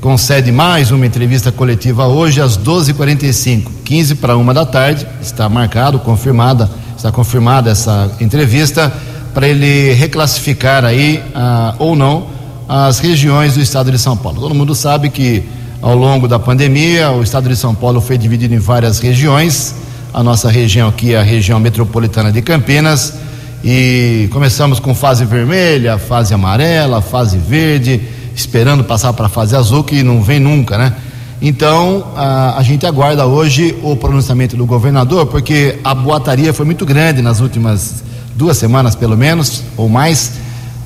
concede 0.00 0.50
mais 0.50 0.90
uma 0.90 1.06
entrevista 1.06 1.52
coletiva 1.52 2.08
hoje 2.08 2.40
às 2.40 2.58
12h45, 2.58 3.70
15 3.84 4.16
para 4.16 4.36
uma 4.36 4.52
da 4.52 4.66
tarde. 4.66 5.06
Está 5.22 5.48
marcado, 5.48 6.00
confirmada, 6.00 6.68
está 6.96 7.12
confirmada 7.12 7.70
essa 7.70 8.10
entrevista 8.20 8.92
para 9.32 9.46
ele 9.46 9.92
reclassificar 9.92 10.84
aí 10.84 11.22
ah, 11.32 11.76
ou 11.78 11.94
não 11.94 12.37
as 12.68 12.98
regiões 12.98 13.54
do 13.54 13.60
estado 13.60 13.90
de 13.90 13.98
São 13.98 14.16
Paulo. 14.16 14.40
Todo 14.40 14.54
mundo 14.54 14.74
sabe 14.74 15.08
que 15.08 15.42
ao 15.80 15.96
longo 15.96 16.28
da 16.28 16.38
pandemia, 16.38 17.10
o 17.12 17.22
estado 17.22 17.48
de 17.48 17.56
São 17.56 17.74
Paulo 17.74 18.00
foi 18.00 18.18
dividido 18.18 18.54
em 18.54 18.58
várias 18.58 18.98
regiões. 18.98 19.74
A 20.12 20.22
nossa 20.22 20.50
região 20.50 20.88
aqui 20.88 21.14
é 21.14 21.18
a 21.18 21.22
região 21.22 21.58
metropolitana 21.58 22.30
de 22.30 22.42
Campinas. 22.42 23.14
E 23.64 24.28
começamos 24.32 24.78
com 24.78 24.94
fase 24.94 25.24
vermelha, 25.24 25.98
fase 25.98 26.34
amarela, 26.34 27.00
fase 27.00 27.38
verde, 27.38 28.00
esperando 28.34 28.84
passar 28.84 29.12
para 29.12 29.26
a 29.26 29.28
fase 29.28 29.56
azul, 29.56 29.82
que 29.82 30.02
não 30.02 30.22
vem 30.22 30.38
nunca, 30.38 30.76
né? 30.76 30.94
Então, 31.40 32.04
a, 32.16 32.58
a, 32.58 32.62
gente 32.62 32.84
aguarda 32.84 33.24
hoje 33.24 33.76
o 33.82 33.94
pronunciamento 33.96 34.56
do 34.56 34.66
governador, 34.66 35.26
porque 35.26 35.78
a 35.84 35.94
boataria 35.94 36.52
foi 36.52 36.66
muito 36.66 36.84
grande 36.84 37.22
nas 37.22 37.40
últimas 37.40 38.02
duas 38.34 38.56
semanas, 38.56 38.96
pelo 38.96 39.16
menos, 39.16 39.62
ou 39.76 39.88
mais, 39.88 40.32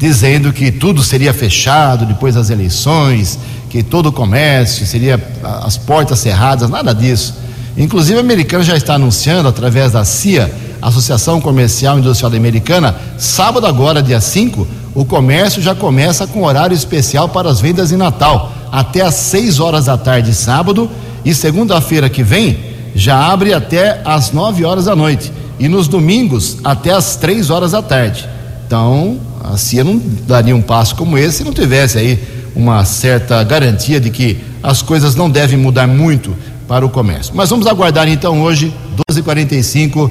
dizendo 0.02 0.52
que 0.52 0.72
tudo 0.72 1.00
seria 1.00 1.32
fechado 1.32 2.04
depois 2.04 2.34
das 2.34 2.50
eleições, 2.50 3.38
que 3.70 3.84
todo 3.84 4.06
o 4.06 4.12
comércio 4.12 4.84
seria 4.84 5.14
as 5.62 5.76
portas 5.76 6.18
cerradas, 6.18 6.68
nada 6.68 6.92
disso. 6.92 7.36
Inclusive, 7.78 8.18
a 8.18 8.20
americana 8.20 8.64
já 8.64 8.76
está 8.76 8.94
anunciando, 8.94 9.48
através 9.48 9.92
da 9.92 10.04
CIA, 10.04 10.52
Associação 10.82 11.40
Comercial 11.40 12.00
Industrial 12.00 12.32
Americana, 12.34 12.96
sábado 13.16 13.64
agora, 13.64 14.02
dia 14.02 14.20
5, 14.20 14.66
o 14.92 15.04
comércio 15.04 15.62
já 15.62 15.72
começa 15.72 16.26
com 16.26 16.42
horário 16.42 16.74
especial 16.74 17.28
para 17.28 17.48
as 17.48 17.60
vendas 17.60 17.90
de 17.90 17.96
Natal 17.96 18.52
até 18.72 19.02
às 19.02 19.14
6 19.14 19.60
horas 19.60 19.84
da 19.84 19.96
tarde, 19.96 20.34
sábado, 20.34 20.90
e 21.24 21.32
segunda-feira 21.32 22.10
que 22.10 22.24
vem 22.24 22.58
já 22.92 23.30
abre 23.30 23.54
até 23.54 24.02
às 24.04 24.32
9 24.32 24.64
horas 24.64 24.86
da 24.86 24.96
noite. 24.96 25.32
E 25.60 25.68
nos 25.68 25.86
domingos 25.86 26.58
até 26.64 26.90
às 26.90 27.14
3 27.14 27.50
horas 27.50 27.70
da 27.70 27.80
tarde. 27.80 28.28
Então, 28.72 29.18
a 29.44 29.58
CIA 29.58 29.84
não 29.84 30.00
daria 30.26 30.56
um 30.56 30.62
passo 30.62 30.96
como 30.96 31.18
esse 31.18 31.36
se 31.36 31.44
não 31.44 31.52
tivesse 31.52 31.98
aí 31.98 32.18
uma 32.56 32.86
certa 32.86 33.44
garantia 33.44 34.00
de 34.00 34.08
que 34.08 34.38
as 34.62 34.80
coisas 34.80 35.14
não 35.14 35.28
devem 35.28 35.58
mudar 35.58 35.86
muito 35.86 36.34
para 36.66 36.82
o 36.82 36.88
comércio. 36.88 37.34
Mas 37.36 37.50
vamos 37.50 37.66
aguardar 37.66 38.08
então 38.08 38.40
hoje, 38.40 38.72
12h45. 39.10 40.06
Uh, 40.06 40.10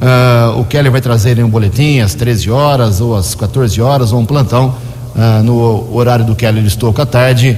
ah, 0.00 0.54
o 0.58 0.64
Kelly 0.64 0.90
vai 0.90 1.00
trazer 1.00 1.38
um 1.38 1.48
boletim 1.48 2.00
às 2.00 2.12
13 2.12 2.50
horas 2.50 3.00
ou 3.00 3.14
às 3.14 3.36
14 3.36 3.80
horas, 3.80 4.12
ou 4.12 4.18
um 4.18 4.26
plantão 4.26 4.74
uh, 5.14 5.44
no 5.44 5.94
horário 5.94 6.24
do 6.24 6.34
Kelly 6.34 6.66
Estouco 6.66 7.00
à 7.00 7.06
tarde 7.06 7.56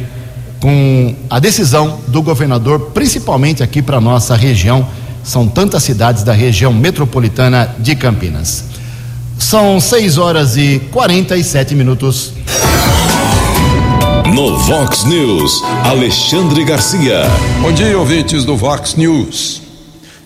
com 0.61 1.14
a 1.30 1.38
decisão 1.38 1.99
do 2.09 2.21
governador, 2.21 2.90
principalmente 2.92 3.62
aqui 3.62 3.80
para 3.80 3.99
nossa 4.02 4.37
região. 4.37 4.87
São 5.25 5.49
tantas 5.49 5.82
cidades 5.82 6.23
da 6.23 6.35
região 6.35 6.75
metropolitana 6.75 7.75
de 7.78 7.97
Campinas. 7.97 8.71
São 9.42 9.78
6 9.80 10.16
horas 10.18 10.56
e 10.56 10.80
47 10.92 11.75
minutos. 11.75 12.32
No 14.34 14.56
Vox 14.56 15.04
News, 15.04 15.62
Alexandre 15.84 16.64
Garcia. 16.64 17.25
Bom 17.61 17.70
dia, 17.72 17.99
ouvintes 17.99 18.44
do 18.46 18.56
Vox 18.56 18.94
News. 18.94 19.61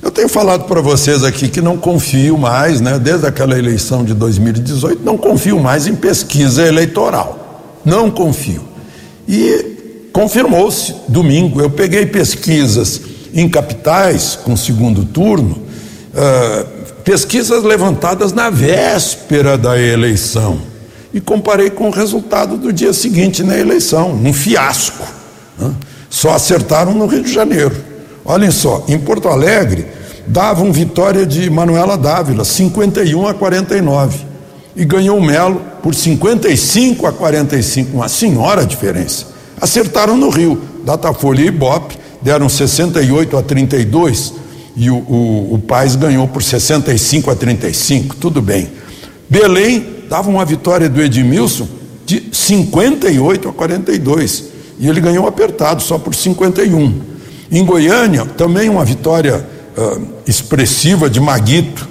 Eu 0.00 0.10
tenho 0.12 0.28
falado 0.28 0.64
para 0.64 0.80
vocês 0.80 1.24
aqui 1.24 1.48
que 1.48 1.60
não 1.60 1.76
confio 1.76 2.38
mais, 2.38 2.80
né, 2.80 3.00
desde 3.00 3.26
aquela 3.26 3.58
eleição 3.58 4.04
de 4.04 4.14
2018, 4.14 5.02
não 5.02 5.16
confio 5.16 5.58
mais 5.58 5.88
em 5.88 5.96
pesquisa 5.96 6.64
eleitoral. 6.64 7.74
Não 7.84 8.10
confio. 8.10 8.62
E 9.26 10.10
confirmou-se 10.12 10.94
domingo. 11.08 11.60
Eu 11.60 11.70
peguei 11.70 12.06
pesquisas 12.06 13.00
em 13.34 13.48
capitais 13.48 14.38
com 14.44 14.54
segundo 14.54 15.04
turno, 15.04 15.58
uh, 16.14 16.75
pesquisas 17.06 17.62
levantadas 17.62 18.32
na 18.32 18.50
véspera 18.50 19.56
da 19.56 19.80
eleição 19.80 20.58
e 21.14 21.20
comparei 21.20 21.70
com 21.70 21.86
o 21.86 21.92
resultado 21.92 22.56
do 22.56 22.72
dia 22.72 22.92
seguinte 22.92 23.44
na 23.44 23.56
eleição, 23.56 24.10
um 24.10 24.32
fiasco. 24.32 25.04
Né? 25.56 25.72
Só 26.10 26.34
acertaram 26.34 26.92
no 26.92 27.06
Rio 27.06 27.22
de 27.22 27.32
Janeiro. 27.32 27.76
Olhem 28.24 28.50
só, 28.50 28.84
em 28.88 28.98
Porto 28.98 29.28
Alegre 29.28 29.86
davam 30.26 30.72
vitória 30.72 31.24
de 31.24 31.48
Manuela 31.48 31.96
Dávila, 31.96 32.44
51 32.44 33.28
a 33.28 33.34
49, 33.34 34.18
e 34.74 34.84
ganhou 34.84 35.16
o 35.16 35.24
Melo 35.24 35.62
por 35.80 35.94
55 35.94 37.06
a 37.06 37.12
45, 37.12 37.96
uma 37.96 38.08
senhora 38.08 38.66
diferença. 38.66 39.26
Acertaram 39.60 40.16
no 40.16 40.28
Rio. 40.28 40.60
Datafolha 40.84 41.42
e 41.42 41.46
Ibope 41.46 41.96
deram 42.20 42.48
68 42.48 43.36
a 43.36 43.42
32 43.42 44.45
e 44.76 44.90
o, 44.90 44.96
o, 44.96 45.54
o 45.54 45.58
Paz 45.58 45.96
ganhou 45.96 46.28
por 46.28 46.42
65 46.42 47.30
a 47.30 47.34
35. 47.34 48.16
Tudo 48.16 48.42
bem. 48.42 48.68
Belém 49.28 49.84
dava 50.08 50.28
uma 50.28 50.44
vitória 50.44 50.88
do 50.88 51.00
Edmilson 51.00 51.66
de 52.04 52.28
58 52.30 53.48
a 53.48 53.52
42 53.52 54.44
e 54.78 54.86
ele 54.86 55.00
ganhou 55.00 55.26
apertado 55.26 55.82
só 55.82 55.98
por 55.98 56.14
51. 56.14 57.00
Em 57.50 57.64
Goiânia, 57.64 58.26
também 58.26 58.68
uma 58.68 58.84
vitória 58.84 59.46
uh, 59.76 60.02
expressiva 60.26 61.08
de 61.08 61.20
Maguito 61.20 61.88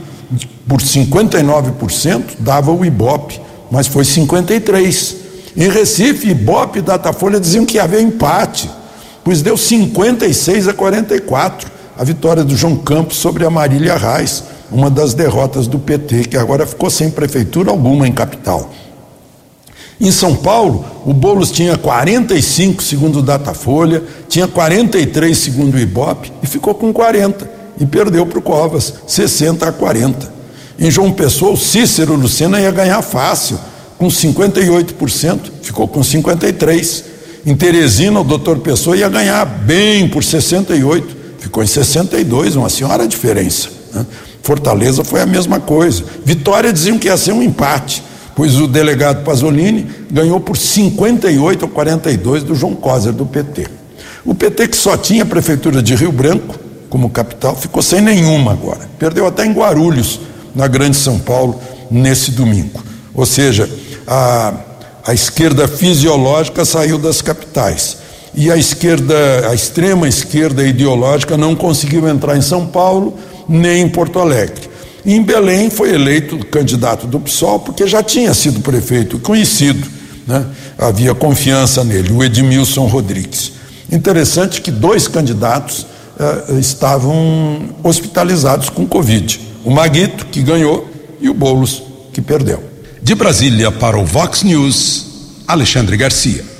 por 0.68 0.80
59%, 0.80 2.24
dava 2.40 2.72
o 2.72 2.86
Ibope, 2.86 3.42
mas 3.72 3.88
foi 3.88 4.06
53. 4.06 5.16
Em 5.58 5.70
Recife, 5.70 6.30
Ibope 6.30 6.80
e 6.80 6.82
Datafolha 6.82 7.40
diziam 7.40 7.66
que 7.66 7.76
ia 7.76 7.84
haver 7.84 8.02
empate, 8.02 8.70
pois 9.24 9.42
deu 9.42 9.58
56 9.58 10.68
a 10.68 10.74
44 10.74 11.75
a 11.98 12.04
vitória 12.04 12.44
do 12.44 12.56
João 12.56 12.76
Campos 12.76 13.18
sobre 13.18 13.46
a 13.46 13.50
Marília 13.50 13.96
Reis, 13.96 14.44
uma 14.72 14.90
das 14.90 15.14
derrotas 15.14 15.68
do 15.68 15.80
PT, 15.80 16.26
que 16.26 16.38
agora 16.38 16.66
ficou 16.66 16.90
sem 16.90 17.10
prefeitura 17.10 17.72
alguma 17.72 18.08
em 18.08 18.12
capital. 18.12 18.70
Em 20.00 20.12
São 20.12 20.36
Paulo, 20.36 20.84
o 21.06 21.14
Boulos 21.14 21.52
tinha 21.52 21.78
45 21.78 22.84
segundo 22.84 23.20
o 23.20 23.22
Datafolha, 23.22 24.04
tinha 24.28 24.48
43 24.48 25.38
segundo 25.38 25.76
o 25.76 25.80
Ibope 25.80 26.34
e 26.44 26.48
ficou 26.48 26.76
com 26.76 26.92
40 26.92 27.50
e 27.80 27.86
perdeu 27.86 28.26
para 28.26 28.40
o 28.40 28.42
Covas, 28.42 28.94
60 29.08 29.68
a 29.68 29.72
40. 29.72 30.34
Em 30.78 30.92
João 30.92 31.14
Pessoa, 31.14 31.54
o 31.54 31.58
Cícero 31.58 32.16
Lucena 32.16 32.60
ia 32.60 32.72
ganhar 32.72 33.02
fácil, 33.02 33.58
com 33.98 34.08
58%, 34.08 35.40
ficou 35.62 35.88
com 35.88 36.02
53%. 36.02 37.04
Em 37.46 37.56
Teresina, 37.56 38.20
o 38.20 38.24
doutor 38.24 38.58
Pessoa 38.60 38.98
ia 38.98 39.08
ganhar 39.08 39.46
bem 39.46 40.10
por 40.10 40.24
68%, 40.24 41.25
ficou 41.46 41.64
em 41.64 41.68
62%, 41.68 42.56
uma 42.56 42.70
senhora 42.70 43.08
diferença. 43.08 43.70
Né? 43.94 44.04
Fortaleza 44.42 45.04
foi 45.04 45.22
a 45.22 45.26
mesma 45.26 45.60
coisa. 45.60 46.04
Vitória 46.24 46.74
diziam 46.74 46.98
que 46.98 47.08
ia 47.08 47.16
ser 47.18 47.34
um 47.34 47.42
empate, 47.42 48.04
pois 48.36 48.60
o 48.60 48.68
delegado 48.68 49.24
Pasolini 49.24 49.88
ganhou 50.12 50.40
por 50.40 50.58
58 50.58 51.66
a 51.66 51.68
42 51.68 52.44
do 52.44 52.56
João 52.56 52.74
Coser, 52.74 53.14
do 53.14 53.28
PT. 53.28 53.68
O 54.26 54.34
PT, 54.34 54.70
que 54.70 54.78
só 54.78 54.98
tinha 54.98 55.22
a 55.22 55.26
prefeitura 55.26 55.84
de 55.84 55.94
Rio 55.94 56.12
Branco 56.12 56.56
como 56.90 57.12
capital, 57.12 57.56
ficou 57.56 57.84
sem 57.84 58.02
nenhuma 58.02 58.54
agora. 58.54 58.90
Perdeu 58.98 59.28
até 59.28 59.46
em 59.46 59.54
Guarulhos, 59.54 60.20
na 60.56 60.68
Grande 60.68 60.98
São 60.98 61.20
Paulo, 61.20 61.60
nesse 61.92 62.32
domingo. 62.32 62.84
Ou 63.14 63.26
seja, 63.26 63.70
a, 64.08 64.54
a 65.06 65.14
esquerda 65.14 65.68
fisiológica 65.68 66.66
saiu 66.66 66.98
das 66.98 67.22
capitais. 67.22 67.98
E 68.36 68.52
a 68.52 68.58
esquerda, 68.58 69.50
a 69.50 69.56
extrema 69.56 70.08
esquerda 70.08 70.64
ideológica 70.64 71.38
não 71.38 71.56
conseguiu 71.56 72.08
entrar 72.08 72.38
em 72.38 72.42
São 72.42 72.68
Paulo 72.68 73.18
nem 73.48 73.84
em 73.84 73.90
Porto 73.90 74.20
Alegre. 74.20 74.70
Em 75.06 75.22
Belém 75.22 75.70
foi 75.70 75.94
eleito 75.94 76.38
candidato 76.48 77.08
do 77.08 77.20
PSOL 77.20 77.60
porque 77.60 77.88
já 77.88 78.02
tinha 78.02 78.34
sido 78.34 78.60
prefeito 78.60 79.20
conhecido, 79.20 79.88
né? 80.28 80.46
havia 80.78 81.14
confiança 81.14 81.84
nele, 81.84 82.12
o 82.12 82.24
Edmilson 82.24 82.88
Rodrigues. 82.88 83.54
Interessante 83.92 84.62
que 84.62 84.72
dois 84.72 85.08
candidatos 85.08 85.86
eh, 86.20 86.60
estavam 86.60 87.76
hospitalizados 87.84 88.70
com 88.70 88.86
Covid: 88.88 89.40
o 89.64 89.70
Maguito, 89.70 90.26
que 90.26 90.42
ganhou, 90.42 90.90
e 91.22 91.30
o 91.30 91.34
Boulos, 91.34 91.84
que 92.12 92.22
perdeu. 92.22 92.64
De 93.02 93.14
Brasília 93.14 93.72
para 93.72 93.98
o 93.98 94.04
Vox 94.04 94.42
News, 94.42 95.06
Alexandre 95.48 95.96
Garcia. 95.96 96.55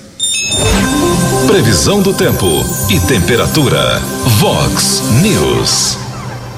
Previsão 1.48 2.02
do 2.02 2.14
tempo 2.14 2.46
e 2.90 3.00
temperatura. 3.00 4.00
Vox 4.40 5.04
News. 5.22 5.98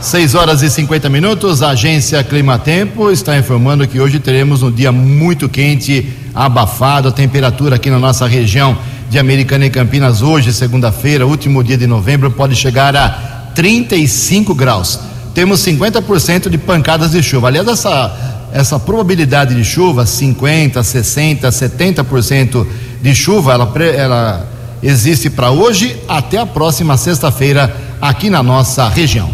6 0.01 0.33
horas 0.35 0.61
e 0.61 0.69
50 0.69 1.09
minutos. 1.09 1.61
A 1.61 1.69
agência 1.69 2.23
Climatempo 2.23 3.11
está 3.11 3.37
informando 3.37 3.87
que 3.87 3.99
hoje 3.99 4.19
teremos 4.19 4.63
um 4.63 4.71
dia 4.71 4.91
muito 4.91 5.49
quente, 5.49 6.11
abafado. 6.33 7.09
A 7.09 7.11
temperatura 7.11 7.75
aqui 7.75 7.89
na 7.89 7.99
nossa 7.99 8.25
região 8.25 8.77
de 9.09 9.19
Americana 9.19 9.65
e 9.65 9.69
Campinas 9.69 10.21
hoje, 10.21 10.53
segunda-feira, 10.53 11.27
último 11.27 11.63
dia 11.63 11.77
de 11.77 11.85
novembro, 11.85 12.31
pode 12.31 12.55
chegar 12.55 12.95
a 12.95 13.09
35 13.53 14.55
graus. 14.55 14.99
Temos 15.33 15.59
50% 15.59 16.49
de 16.49 16.57
pancadas 16.57 17.11
de 17.11 17.21
chuva. 17.21 17.47
Aliás, 17.47 17.67
essa 17.67 18.35
essa 18.53 18.79
probabilidade 18.79 19.53
de 19.53 19.63
chuva, 19.63 20.05
50, 20.05 20.81
60, 20.81 21.49
70% 21.49 22.65
de 23.01 23.13
chuva, 23.13 23.53
ela, 23.53 23.71
ela 23.93 24.56
existe 24.81 25.29
para 25.29 25.51
hoje 25.51 25.95
até 26.07 26.37
a 26.37 26.45
próxima 26.45 26.97
sexta-feira 26.97 27.75
aqui 28.01 28.29
na 28.29 28.43
nossa 28.43 28.89
região. 28.89 29.29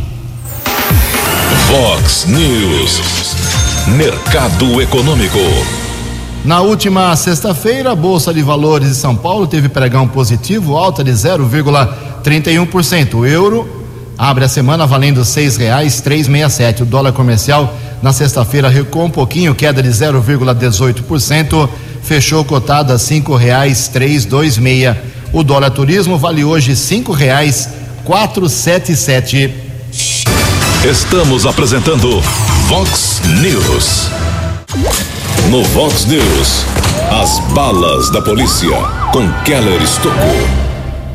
Fox 1.67 2.25
News. 2.27 3.01
Mercado 3.87 4.81
Econômico. 4.81 5.39
Na 6.45 6.61
última 6.61 7.15
sexta-feira, 7.15 7.91
a 7.91 7.95
Bolsa 7.95 8.33
de 8.33 8.41
Valores 8.41 8.89
de 8.89 8.95
São 8.95 9.15
Paulo 9.15 9.47
teve 9.47 9.69
pregão 9.69 10.07
positivo, 10.07 10.75
alta 10.75 11.03
de 11.03 11.11
0,31%. 11.11 13.13
O 13.15 13.25
euro 13.25 13.67
abre 14.17 14.43
a 14.43 14.49
semana 14.49 14.85
valendo 14.85 15.19
R$ 15.19 15.25
6,367. 15.25 16.83
O 16.83 16.85
dólar 16.85 17.13
comercial 17.13 17.73
na 18.01 18.11
sexta-feira 18.11 18.67
recuou 18.67 19.05
um 19.05 19.09
pouquinho, 19.09 19.55
queda 19.55 19.81
de 19.81 19.89
0,18%, 19.89 21.69
fechou 22.01 22.43
cotado 22.43 22.91
a 22.91 22.97
R$ 22.97 22.99
5,326. 22.99 24.97
O 25.33 25.43
dólar 25.43 25.71
turismo 25.71 26.15
vale 26.15 26.43
hoje 26.43 26.69
R$ 26.69 26.75
5,477. 26.75 29.49
Estamos 30.87 31.47
apresentando 31.47 32.21
Vox 32.67 33.19
News. 33.41 34.11
No 35.49 35.63
Vox 35.63 36.05
News, 36.05 36.63
as 37.09 37.39
balas 37.51 38.11
da 38.11 38.21
polícia 38.21 38.77
com 39.11 39.27
Keller 39.43 39.81
Estocou. 39.81 40.47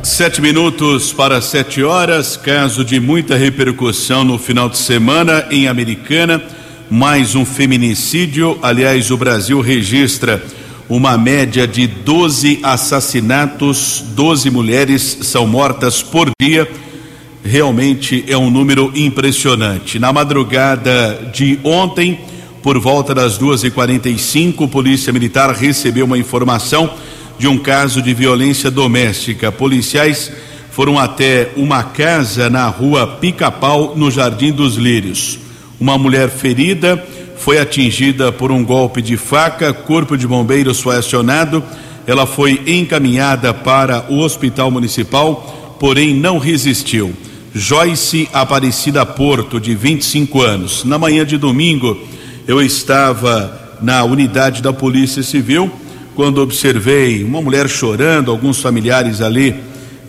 Sete 0.02 0.40
minutos 0.40 1.12
para 1.12 1.40
sete 1.40 1.84
horas, 1.84 2.36
caso 2.36 2.84
de 2.84 2.98
muita 2.98 3.36
repercussão 3.36 4.24
no 4.24 4.36
final 4.36 4.68
de 4.68 4.78
semana 4.78 5.46
em 5.48 5.68
Americana, 5.68 6.42
mais 6.90 7.36
um 7.36 7.44
feminicídio. 7.44 8.58
Aliás, 8.62 9.12
o 9.12 9.16
Brasil 9.16 9.60
registra 9.60 10.42
uma 10.88 11.18
média 11.18 11.66
de 11.66 11.86
12 11.86 12.60
assassinatos, 12.62 14.02
12 14.14 14.50
mulheres 14.50 15.18
são 15.22 15.46
mortas 15.46 16.02
por 16.02 16.30
dia. 16.40 16.68
Realmente 17.44 18.24
é 18.26 18.36
um 18.36 18.48
número 18.48 18.90
impressionante. 18.94 19.98
Na 19.98 20.12
madrugada 20.12 21.30
de 21.32 21.58
ontem, 21.62 22.18
por 22.62 22.78
volta 22.78 23.14
das 23.14 23.36
duas 23.36 23.64
e 23.64 23.70
quarenta 23.70 24.08
e 24.08 24.18
cinco, 24.18 24.66
Polícia 24.66 25.12
Militar 25.12 25.54
recebeu 25.54 26.06
uma 26.06 26.18
informação 26.18 26.90
de 27.38 27.46
um 27.46 27.58
caso 27.58 28.00
de 28.00 28.14
violência 28.14 28.70
doméstica. 28.70 29.52
Policiais 29.52 30.32
foram 30.70 30.98
até 30.98 31.50
uma 31.56 31.82
casa 31.82 32.48
na 32.48 32.66
rua 32.66 33.06
Pica-Pau, 33.06 33.94
no 33.94 34.10
Jardim 34.10 34.52
dos 34.52 34.76
Lírios. 34.76 35.47
Uma 35.80 35.96
mulher 35.96 36.28
ferida 36.28 37.02
foi 37.36 37.58
atingida 37.58 38.32
por 38.32 38.50
um 38.50 38.64
golpe 38.64 39.00
de 39.00 39.16
faca, 39.16 39.72
corpo 39.72 40.16
de 40.16 40.26
bombeiros 40.26 40.80
foi 40.80 40.96
acionado, 40.96 41.62
ela 42.06 42.26
foi 42.26 42.62
encaminhada 42.66 43.54
para 43.54 44.06
o 44.08 44.18
hospital 44.18 44.70
municipal, 44.70 45.76
porém 45.78 46.14
não 46.14 46.38
resistiu. 46.38 47.14
Joyce 47.54 48.28
Aparecida 48.32 49.06
Porto, 49.06 49.60
de 49.60 49.74
25 49.74 50.42
anos. 50.42 50.84
Na 50.84 50.98
manhã 50.98 51.24
de 51.24 51.38
domingo, 51.38 51.96
eu 52.46 52.60
estava 52.60 53.76
na 53.80 54.02
unidade 54.04 54.60
da 54.60 54.72
Polícia 54.72 55.22
Civil 55.22 55.70
quando 56.14 56.42
observei 56.42 57.22
uma 57.22 57.40
mulher 57.40 57.68
chorando, 57.68 58.32
alguns 58.32 58.60
familiares 58.60 59.20
ali, 59.20 59.54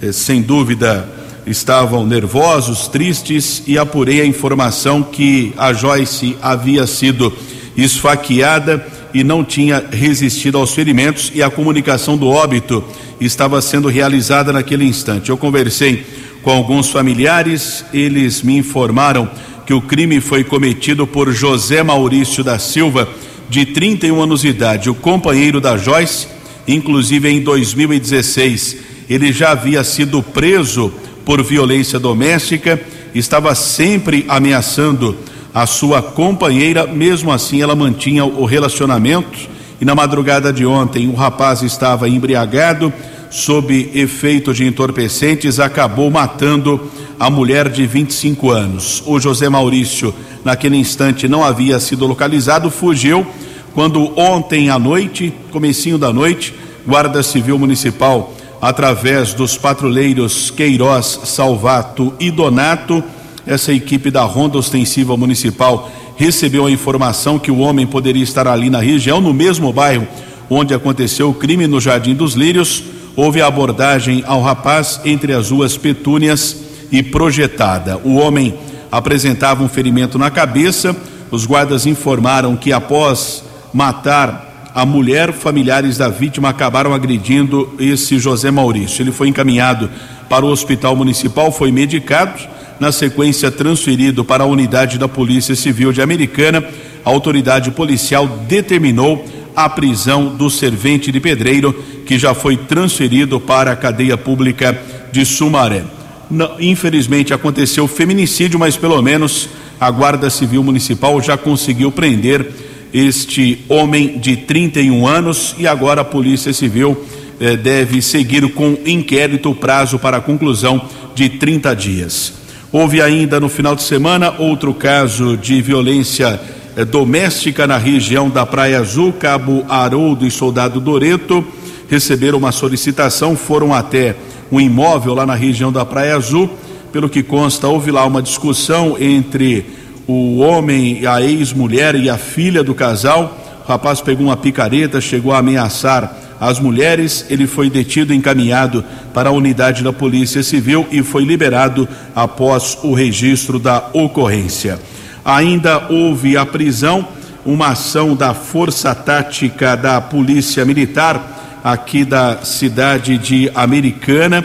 eh, 0.02 0.12
sem 0.12 0.42
dúvida, 0.42 1.08
estavam 1.50 2.06
nervosos, 2.06 2.88
tristes 2.88 3.64
e 3.66 3.78
apurei 3.78 4.22
a 4.22 4.26
informação 4.26 5.02
que 5.02 5.52
a 5.58 5.74
Joyce 5.74 6.38
havia 6.42 6.86
sido 6.86 7.34
esfaqueada 7.76 8.86
e 9.14 9.24
não 9.24 9.44
tinha 9.44 9.84
resistido 9.92 10.60
aos 10.60 10.74
ferimentos 10.74 11.32
e 11.34 11.42
a 11.42 11.50
comunicação 11.50 12.16
do 12.16 12.28
óbito 12.28 12.84
estava 13.20 13.60
sendo 13.62 13.88
realizada 13.88 14.54
naquele 14.54 14.86
instante. 14.86 15.32
Eu 15.32 15.38
conversei 15.38 16.06
com 16.44 16.52
alguns 16.52 16.92
familiares, 16.92 17.84
eles 17.92 18.44
me 18.44 18.56
informaram 18.56 19.28
que 19.66 19.74
o 19.74 19.82
crime 19.82 20.22
foi 20.22 20.44
cometido 20.44 21.08
por 21.08 21.32
José 21.32 21.82
Maurício 21.82 22.44
da 22.44 22.60
Silva, 22.60 23.10
de 23.50 23.66
31 23.66 24.22
anos 24.22 24.42
de 24.42 24.50
idade, 24.50 24.90
o 24.90 24.96
companheiro 24.96 25.60
da 25.60 25.76
Joyce, 25.76 26.28
inclusive 26.68 27.28
em 27.28 27.42
2016, 27.42 28.78
ele 29.10 29.34
já 29.34 29.52
havia 29.52 29.84
sido 29.84 30.22
preso 30.22 30.94
por 31.26 31.44
violência 31.44 32.00
doméstica, 32.00 32.80
estava 33.14 33.54
sempre 33.56 34.26
ameaçando 34.28 35.16
a 35.54 35.66
sua 35.66 36.02
companheira, 36.02 36.86
mesmo 36.86 37.32
assim 37.32 37.62
ela 37.62 37.76
mantinha 37.76 38.26
o 38.26 38.46
relacionamento. 38.46 39.50
E 39.82 39.86
na 39.86 39.96
madrugada 39.96 40.52
de 40.52 40.66
ontem, 40.66 41.08
o 41.08 41.16
rapaz 41.16 41.62
estava 41.62 42.10
embriagado, 42.10 42.92
sob 43.30 43.92
efeito 43.94 44.54
de 44.54 44.66
entorpecentes, 44.66 45.60
acabou 45.60 46.10
matando 46.10 46.90
a 47.20 47.30
mulher 47.30 47.70
de 47.70 47.86
25 47.86 48.50
anos. 48.50 49.04
O 49.06 49.20
José 49.20 49.50
Maurício, 49.50 50.14
naquele 50.44 50.78
instante, 50.78 51.28
não 51.28 51.44
havia 51.44 51.80
sido 51.80 52.08
localizado, 52.08 52.70
fugiu. 52.70 53.26
Quando 53.74 54.18
ontem 54.20 54.70
à 54.70 54.80
noite, 54.80 55.34
comecinho 55.52 55.98
da 55.98 56.12
noite, 56.12 56.54
Guarda 56.86 57.22
Civil 57.22 57.60
Municipal, 57.60 58.34
através 58.62 59.34
dos 59.34 59.58
patrulheiros 59.58 60.52
Queiroz, 60.52 61.22
Salvato 61.26 62.14
e 62.20 62.30
Donato, 62.30 63.04
essa 63.46 63.74
equipe 63.74 64.12
da 64.12 64.24
Ronda 64.24 64.58
Ostensiva 64.58 65.16
Municipal 65.18 65.92
recebeu 66.18 66.66
a 66.66 66.72
informação 66.72 67.40
que 67.40 67.50
o 67.50 67.60
homem 67.60 67.88
poderia 67.88 68.24
estar 68.24 68.48
ali 68.48 68.70
na 68.70 68.80
região, 68.80 69.22
no 69.22 69.34
mesmo 69.34 69.72
bairro 69.72 70.08
onde 70.50 70.74
aconteceu 70.74 71.30
o 71.30 71.34
crime 71.34 71.68
no 71.68 71.80
Jardim 71.80 72.16
dos 72.16 72.34
Lírios 72.34 72.84
houve 73.16 73.42
abordagem 73.42 74.24
ao 74.26 74.42
rapaz 74.42 75.02
entre 75.06 75.34
as 75.34 75.52
ruas 75.52 75.78
Petúnias 75.78 76.56
e 76.92 77.04
Projetada. 77.04 78.00
O 78.04 78.16
homem 78.16 78.58
apresentava 78.92 79.64
um 79.64 79.70
ferimento 79.70 80.18
na 80.18 80.32
cabeça. 80.32 80.96
Os 81.30 81.46
guardas 81.46 81.86
informaram 81.86 82.56
que 82.56 82.72
após 82.72 83.44
matar 83.74 84.49
a 84.74 84.86
mulher, 84.86 85.34
familiares 85.34 85.98
da 85.98 86.10
vítima 86.10 86.50
acabaram 86.50 86.94
agredindo 86.94 87.74
esse 87.80 88.20
José 88.20 88.52
Maurício. 88.52 89.02
Ele 89.02 89.12
foi 89.12 89.28
encaminhado 89.28 89.90
para 90.30 90.46
o 90.46 90.50
hospital 90.50 90.96
municipal, 90.96 91.52
foi 91.52 91.72
medicado, 91.72 92.40
na 92.80 92.92
sequência 92.92 93.52
transferido 93.52 94.24
para 94.24 94.44
a 94.44 94.48
unidade 94.48 94.98
da 94.98 95.08
Polícia 95.08 95.56
Civil 95.56 95.92
de 95.92 96.02
Americana. 96.02 96.64
A 97.04 97.10
autoridade 97.10 97.72
policial 97.72 98.28
determinou 98.48 99.26
a 99.56 99.68
prisão 99.68 100.36
do 100.36 100.50
servente 100.50 101.12
de 101.12 101.20
pedreiro, 101.20 101.74
que 102.06 102.18
já 102.18 102.34
foi 102.34 102.56
transferido 102.56 103.40
para 103.40 103.72
a 103.72 103.76
cadeia 103.76 104.18
pública 104.18 104.80
de 105.12 105.26
Sumaré. 105.26 105.84
Não, 106.30 106.52
infelizmente 106.60 107.34
aconteceu 107.34 107.88
feminicídio, 107.88 108.60
mas 108.60 108.78
pelo 108.78 109.02
menos 109.02 109.50
a 109.80 109.90
Guarda 109.90 110.30
Civil 110.30 110.64
Municipal 110.64 111.20
já 111.22 111.36
conseguiu 111.36 111.92
prender 111.92 112.69
este 112.94 113.64
homem 113.70 114.18
de 114.18 114.38
31 114.38 115.08
anos 115.08 115.56
e 115.58 115.68
agora 115.68 116.02
a 116.02 116.06
Polícia 116.06 116.54
Civil 116.54 116.98
eh, 117.40 117.56
deve 117.56 118.02
seguir 118.02 118.52
com 118.54 118.78
inquérito 118.86 119.52
o 119.52 119.56
prazo 119.56 120.00
para 120.00 120.18
a 120.18 120.22
conclusão 120.22 120.82
de 121.14 121.30
30 121.30 121.76
dias. 121.76 122.34
Houve 122.72 123.02
ainda 123.02 123.40
no 123.40 123.50
final 123.50 123.76
de 123.76 123.84
semana 123.84 124.34
outro 124.38 124.74
caso 124.74 125.38
de 125.38 125.62
violência 125.62 126.40
eh, 126.76 126.86
doméstica 126.86 127.66
na 127.66 127.78
região 127.78 128.30
da 128.30 128.46
Praia 128.46 128.80
Azul, 128.80 129.14
Cabo 129.14 129.66
Haroldo 129.68 130.26
e 130.26 130.32
Soldado 130.32 130.80
Doreto 130.80 131.46
receberam 131.90 132.38
uma 132.38 132.52
solicitação, 132.52 133.36
foram 133.36 133.74
até 133.74 134.16
um 134.52 134.62
imóvel 134.62 135.16
lá 135.16 135.26
na 135.26 135.34
região 135.34 135.72
da 135.72 135.84
Praia 135.84 136.16
Azul. 136.16 136.50
Pelo 136.92 137.10
que 137.10 137.22
consta, 137.22 137.68
houve 137.68 137.92
lá 137.92 138.06
uma 138.06 138.22
discussão 138.22 138.96
entre 139.00 139.66
o 140.12 140.40
homem, 140.40 141.06
a 141.06 141.22
ex-mulher 141.22 141.94
e 141.94 142.10
a 142.10 142.18
filha 142.18 142.64
do 142.64 142.74
casal. 142.74 143.38
O 143.64 143.68
rapaz 143.68 144.02
pegou 144.02 144.26
uma 144.26 144.36
picareta, 144.36 145.00
chegou 145.00 145.32
a 145.32 145.38
ameaçar 145.38 146.18
as 146.42 146.60
mulheres. 146.60 147.28
Ele 147.30 147.46
foi 147.46 147.70
detido 147.70 148.12
encaminhado 148.12 148.84
para 149.14 149.30
a 149.30 149.32
unidade 149.32 149.84
da 149.84 149.94
Polícia 149.94 150.42
Civil 150.42 150.88
e 150.92 151.04
foi 151.04 151.24
liberado 151.24 151.88
após 152.16 152.76
o 152.82 152.92
registro 152.92 153.60
da 153.60 153.88
ocorrência. 153.94 154.80
Ainda 155.24 155.86
houve 155.92 156.36
a 156.36 156.44
prisão, 156.44 157.08
uma 157.46 157.68
ação 157.68 158.16
da 158.16 158.34
Força 158.34 158.96
Tática 158.96 159.78
da 159.78 160.02
Polícia 160.02 160.66
Militar 160.66 161.62
aqui 161.64 162.04
da 162.04 162.40
cidade 162.44 163.16
de 163.20 163.52
Americana. 163.54 164.44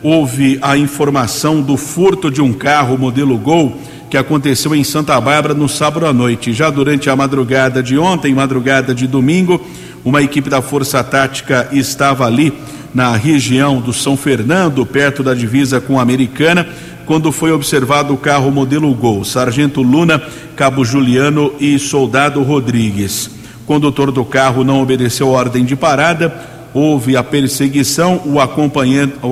Houve 0.00 0.60
a 0.62 0.76
informação 0.76 1.60
do 1.60 1.76
furto 1.76 2.30
de 2.30 2.40
um 2.40 2.52
carro 2.52 2.96
modelo 2.96 3.36
Gol 3.36 3.76
que 4.12 4.18
aconteceu 4.18 4.74
em 4.74 4.84
Santa 4.84 5.18
Bárbara 5.18 5.54
no 5.54 5.66
sábado 5.66 6.04
à 6.04 6.12
noite. 6.12 6.52
Já 6.52 6.68
durante 6.68 7.08
a 7.08 7.16
madrugada 7.16 7.82
de 7.82 7.96
ontem, 7.96 8.34
madrugada 8.34 8.94
de 8.94 9.06
domingo, 9.06 9.58
uma 10.04 10.20
equipe 10.20 10.50
da 10.50 10.60
Força 10.60 11.02
Tática 11.02 11.66
estava 11.72 12.26
ali 12.26 12.52
na 12.92 13.16
região 13.16 13.80
do 13.80 13.90
São 13.90 14.14
Fernando, 14.14 14.84
perto 14.84 15.22
da 15.22 15.32
divisa 15.32 15.80
com 15.80 15.98
a 15.98 16.02
Americana 16.02 16.68
quando 17.06 17.32
foi 17.32 17.52
observado 17.52 18.12
o 18.12 18.18
carro 18.18 18.50
modelo 18.50 18.94
Gol, 18.94 19.24
Sargento 19.24 19.80
Luna, 19.80 20.22
Cabo 20.56 20.84
Juliano 20.84 21.50
e 21.58 21.78
Soldado 21.78 22.42
Rodrigues. 22.42 23.30
O 23.62 23.66
condutor 23.66 24.12
do 24.12 24.26
carro 24.26 24.62
não 24.62 24.82
obedeceu 24.82 25.30
ordem 25.30 25.64
de 25.64 25.74
parada, 25.74 26.34
houve 26.74 27.16
a 27.16 27.24
perseguição, 27.24 28.20
o 28.26 28.38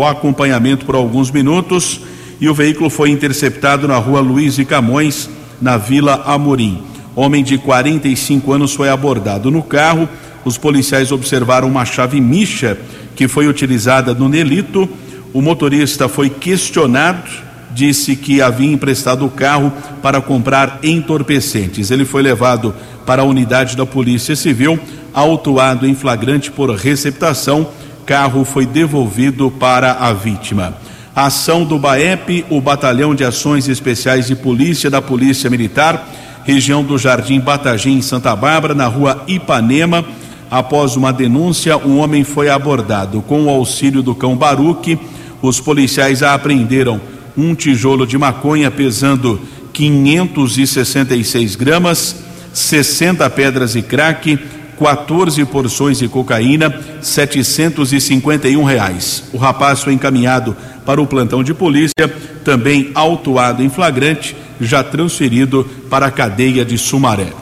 acompanhamento 0.07 0.87
por 0.87 0.95
alguns 0.95 1.31
minutos 1.31 2.01
e 2.41 2.49
o 2.49 2.55
veículo 2.55 2.89
foi 2.89 3.11
interceptado 3.11 3.87
na 3.87 3.97
rua 3.99 4.21
Luiz 4.21 4.59
e 4.59 4.65
Camões, 4.65 5.29
na 5.61 5.77
Vila 5.77 6.23
Amorim. 6.25 6.83
Homem 7.15 7.45
de 7.45 7.59
45 7.59 8.53
anos 8.53 8.75
foi 8.75 8.89
abordado 8.89 9.51
no 9.51 9.63
carro, 9.63 10.09
os 10.45 10.57
policiais 10.57 11.13
observaram 11.13 11.69
uma 11.69 11.85
chave 11.85 12.21
micha 12.21 12.79
que 13.15 13.29
foi 13.29 13.47
utilizada 13.47 14.15
no 14.15 14.29
delito. 14.29 14.89
O 15.35 15.43
motorista 15.43 16.09
foi 16.09 16.31
questionado, 16.31 17.31
disse 17.73 18.17
que 18.17 18.41
havia 18.41 18.73
emprestado 18.73 19.27
o 19.27 19.31
carro 19.31 19.71
para 20.01 20.21
comprar 20.21 20.81
entorpecentes. 20.83 21.91
Ele 21.91 22.05
foi 22.05 22.23
levado 22.23 22.75
para 23.05 23.23
a 23.23 23.25
unidade 23.25 23.77
da 23.77 23.85
Polícia 23.85 24.35
Civil, 24.35 24.81
autuado 25.13 25.87
em 25.87 25.95
flagrante 25.95 26.51
por 26.51 26.71
receptação. 26.71 27.69
Carro 28.07 28.45
foi 28.45 28.65
devolvido 28.65 29.51
para 29.51 29.93
a 29.93 30.13
vítima. 30.13 30.75
A 31.15 31.27
ação 31.27 31.65
do 31.65 31.77
BAEP, 31.77 32.45
o 32.49 32.61
Batalhão 32.61 33.17
de 33.17 33.25
Ações 33.25 33.69
Especiais 33.69 34.29
de 34.29 34.37
Polícia 34.37 34.89
da 34.89 35.03
Polícia 35.03 35.51
Militar, 35.51 36.09
região 36.45 36.85
do 36.85 36.97
Jardim 36.97 37.41
Batagim, 37.41 38.01
Santa 38.01 38.35
Bárbara, 38.37 38.75
na 38.75 38.87
rua 38.87 39.25
Ipanema. 39.27 40.05
Após 40.49 40.95
uma 40.95 41.13
denúncia, 41.13 41.77
um 41.77 41.99
homem 41.99 42.23
foi 42.23 42.49
abordado. 42.49 43.23
Com 43.23 43.47
o 43.47 43.51
auxílio 43.51 44.03
do 44.05 44.15
cão 44.15 44.37
Baruque, 44.37 45.01
os 45.43 45.59
policiais 45.59 46.23
apreenderam 46.23 47.01
um 47.37 47.57
tijolo 47.57 48.07
de 48.07 48.17
maconha 48.17 48.71
pesando 48.71 49.41
566 49.73 51.57
gramas, 51.57 52.17
60 52.53 53.29
pedras 53.31 53.73
de 53.73 53.83
crack, 53.83 54.39
14 54.79 55.45
porções 55.45 55.99
de 55.99 56.09
cocaína, 56.09 56.75
751 57.03 58.65
reais. 58.65 59.25
O 59.33 59.37
rapaz 59.37 59.83
foi 59.83 59.93
encaminhado 59.93 60.57
para 60.85 61.01
o 61.01 61.07
plantão 61.07 61.43
de 61.43 61.55
polícia, 61.55 62.09
também 62.45 62.91
autuado 62.95 63.63
em 63.63 63.69
flagrante, 63.69 64.37
já 64.61 64.83
transferido 64.83 65.65
para 65.89 66.07
a 66.07 66.11
cadeia 66.11 66.65
de 66.65 66.77
Sumaré. 66.77 67.33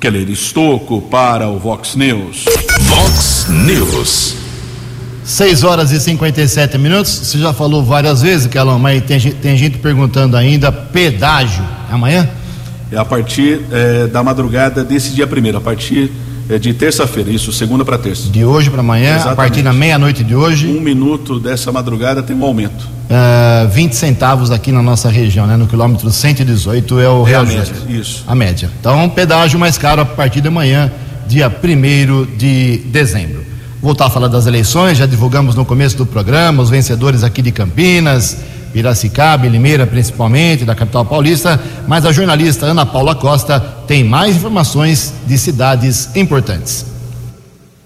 Keller 0.00 0.28
Estocco 0.28 1.02
para 1.02 1.48
o 1.48 1.58
Vox 1.58 1.94
News. 1.96 2.44
Vox 2.82 3.46
News. 3.48 4.36
6 5.24 5.64
horas 5.64 5.90
e 5.90 5.98
57 5.98 6.78
minutos. 6.78 7.10
Você 7.10 7.38
já 7.38 7.52
falou 7.52 7.82
várias 7.82 8.22
vezes, 8.22 8.46
Kelão, 8.46 8.78
mas 8.78 9.02
tem, 9.04 9.18
tem 9.18 9.56
gente 9.56 9.78
perguntando 9.78 10.36
ainda: 10.36 10.70
pedágio. 10.70 11.64
É 11.90 11.94
amanhã? 11.94 12.28
É 12.92 12.96
a 12.96 13.04
partir 13.04 13.60
é, 13.72 14.06
da 14.06 14.22
madrugada 14.22 14.84
desse 14.84 15.10
dia 15.10 15.26
primeiro, 15.26 15.58
a 15.58 15.60
partir 15.60 16.12
de 16.60 16.72
terça-feira, 16.72 17.30
isso, 17.30 17.52
segunda 17.52 17.84
para 17.84 17.98
terça. 17.98 18.30
De 18.30 18.44
hoje 18.44 18.70
para 18.70 18.80
amanhã, 18.80 19.16
Exatamente. 19.16 19.32
a 19.32 19.36
partir 19.36 19.62
da 19.62 19.72
meia-noite 19.72 20.22
de 20.22 20.34
hoje. 20.34 20.68
Um 20.68 20.80
minuto 20.80 21.40
dessa 21.40 21.72
madrugada 21.72 22.22
tem 22.22 22.36
um 22.36 22.44
aumento. 22.44 22.84
Uh, 23.10 23.64
é, 23.64 23.66
20 23.66 23.92
centavos 23.94 24.50
aqui 24.50 24.70
na 24.70 24.82
nossa 24.82 25.08
região, 25.08 25.46
né? 25.46 25.56
No 25.56 25.66
quilômetro 25.66 26.10
118 26.10 27.00
é 27.00 27.08
o 27.08 27.26
é 27.26 27.30
reajuste. 27.30 27.58
A 27.58 27.74
média, 27.74 28.00
isso. 28.00 28.24
A 28.26 28.34
média. 28.34 28.70
Então, 28.78 29.08
pedágio 29.08 29.58
mais 29.58 29.76
caro 29.76 30.02
a 30.02 30.04
partir 30.04 30.40
de 30.40 30.48
amanhã, 30.48 30.90
dia 31.26 31.48
1 31.48 32.36
de 32.36 32.78
dezembro. 32.86 33.44
Voltar 33.82 34.06
a 34.06 34.10
falar 34.10 34.28
das 34.28 34.46
eleições, 34.46 34.98
já 34.98 35.06
divulgamos 35.06 35.54
no 35.54 35.64
começo 35.64 35.96
do 35.96 36.06
programa 36.06 36.62
os 36.62 36.70
vencedores 36.70 37.22
aqui 37.22 37.42
de 37.42 37.52
Campinas, 37.52 38.38
Piracicaba 38.76 39.46
e 39.46 39.48
Limeira, 39.48 39.86
principalmente, 39.86 40.66
da 40.66 40.74
capital 40.74 41.02
paulista, 41.02 41.58
mas 41.88 42.04
a 42.04 42.12
jornalista 42.12 42.66
Ana 42.66 42.84
Paula 42.84 43.14
Costa 43.14 43.58
tem 43.86 44.04
mais 44.04 44.36
informações 44.36 45.14
de 45.26 45.38
cidades 45.38 46.14
importantes. 46.14 46.95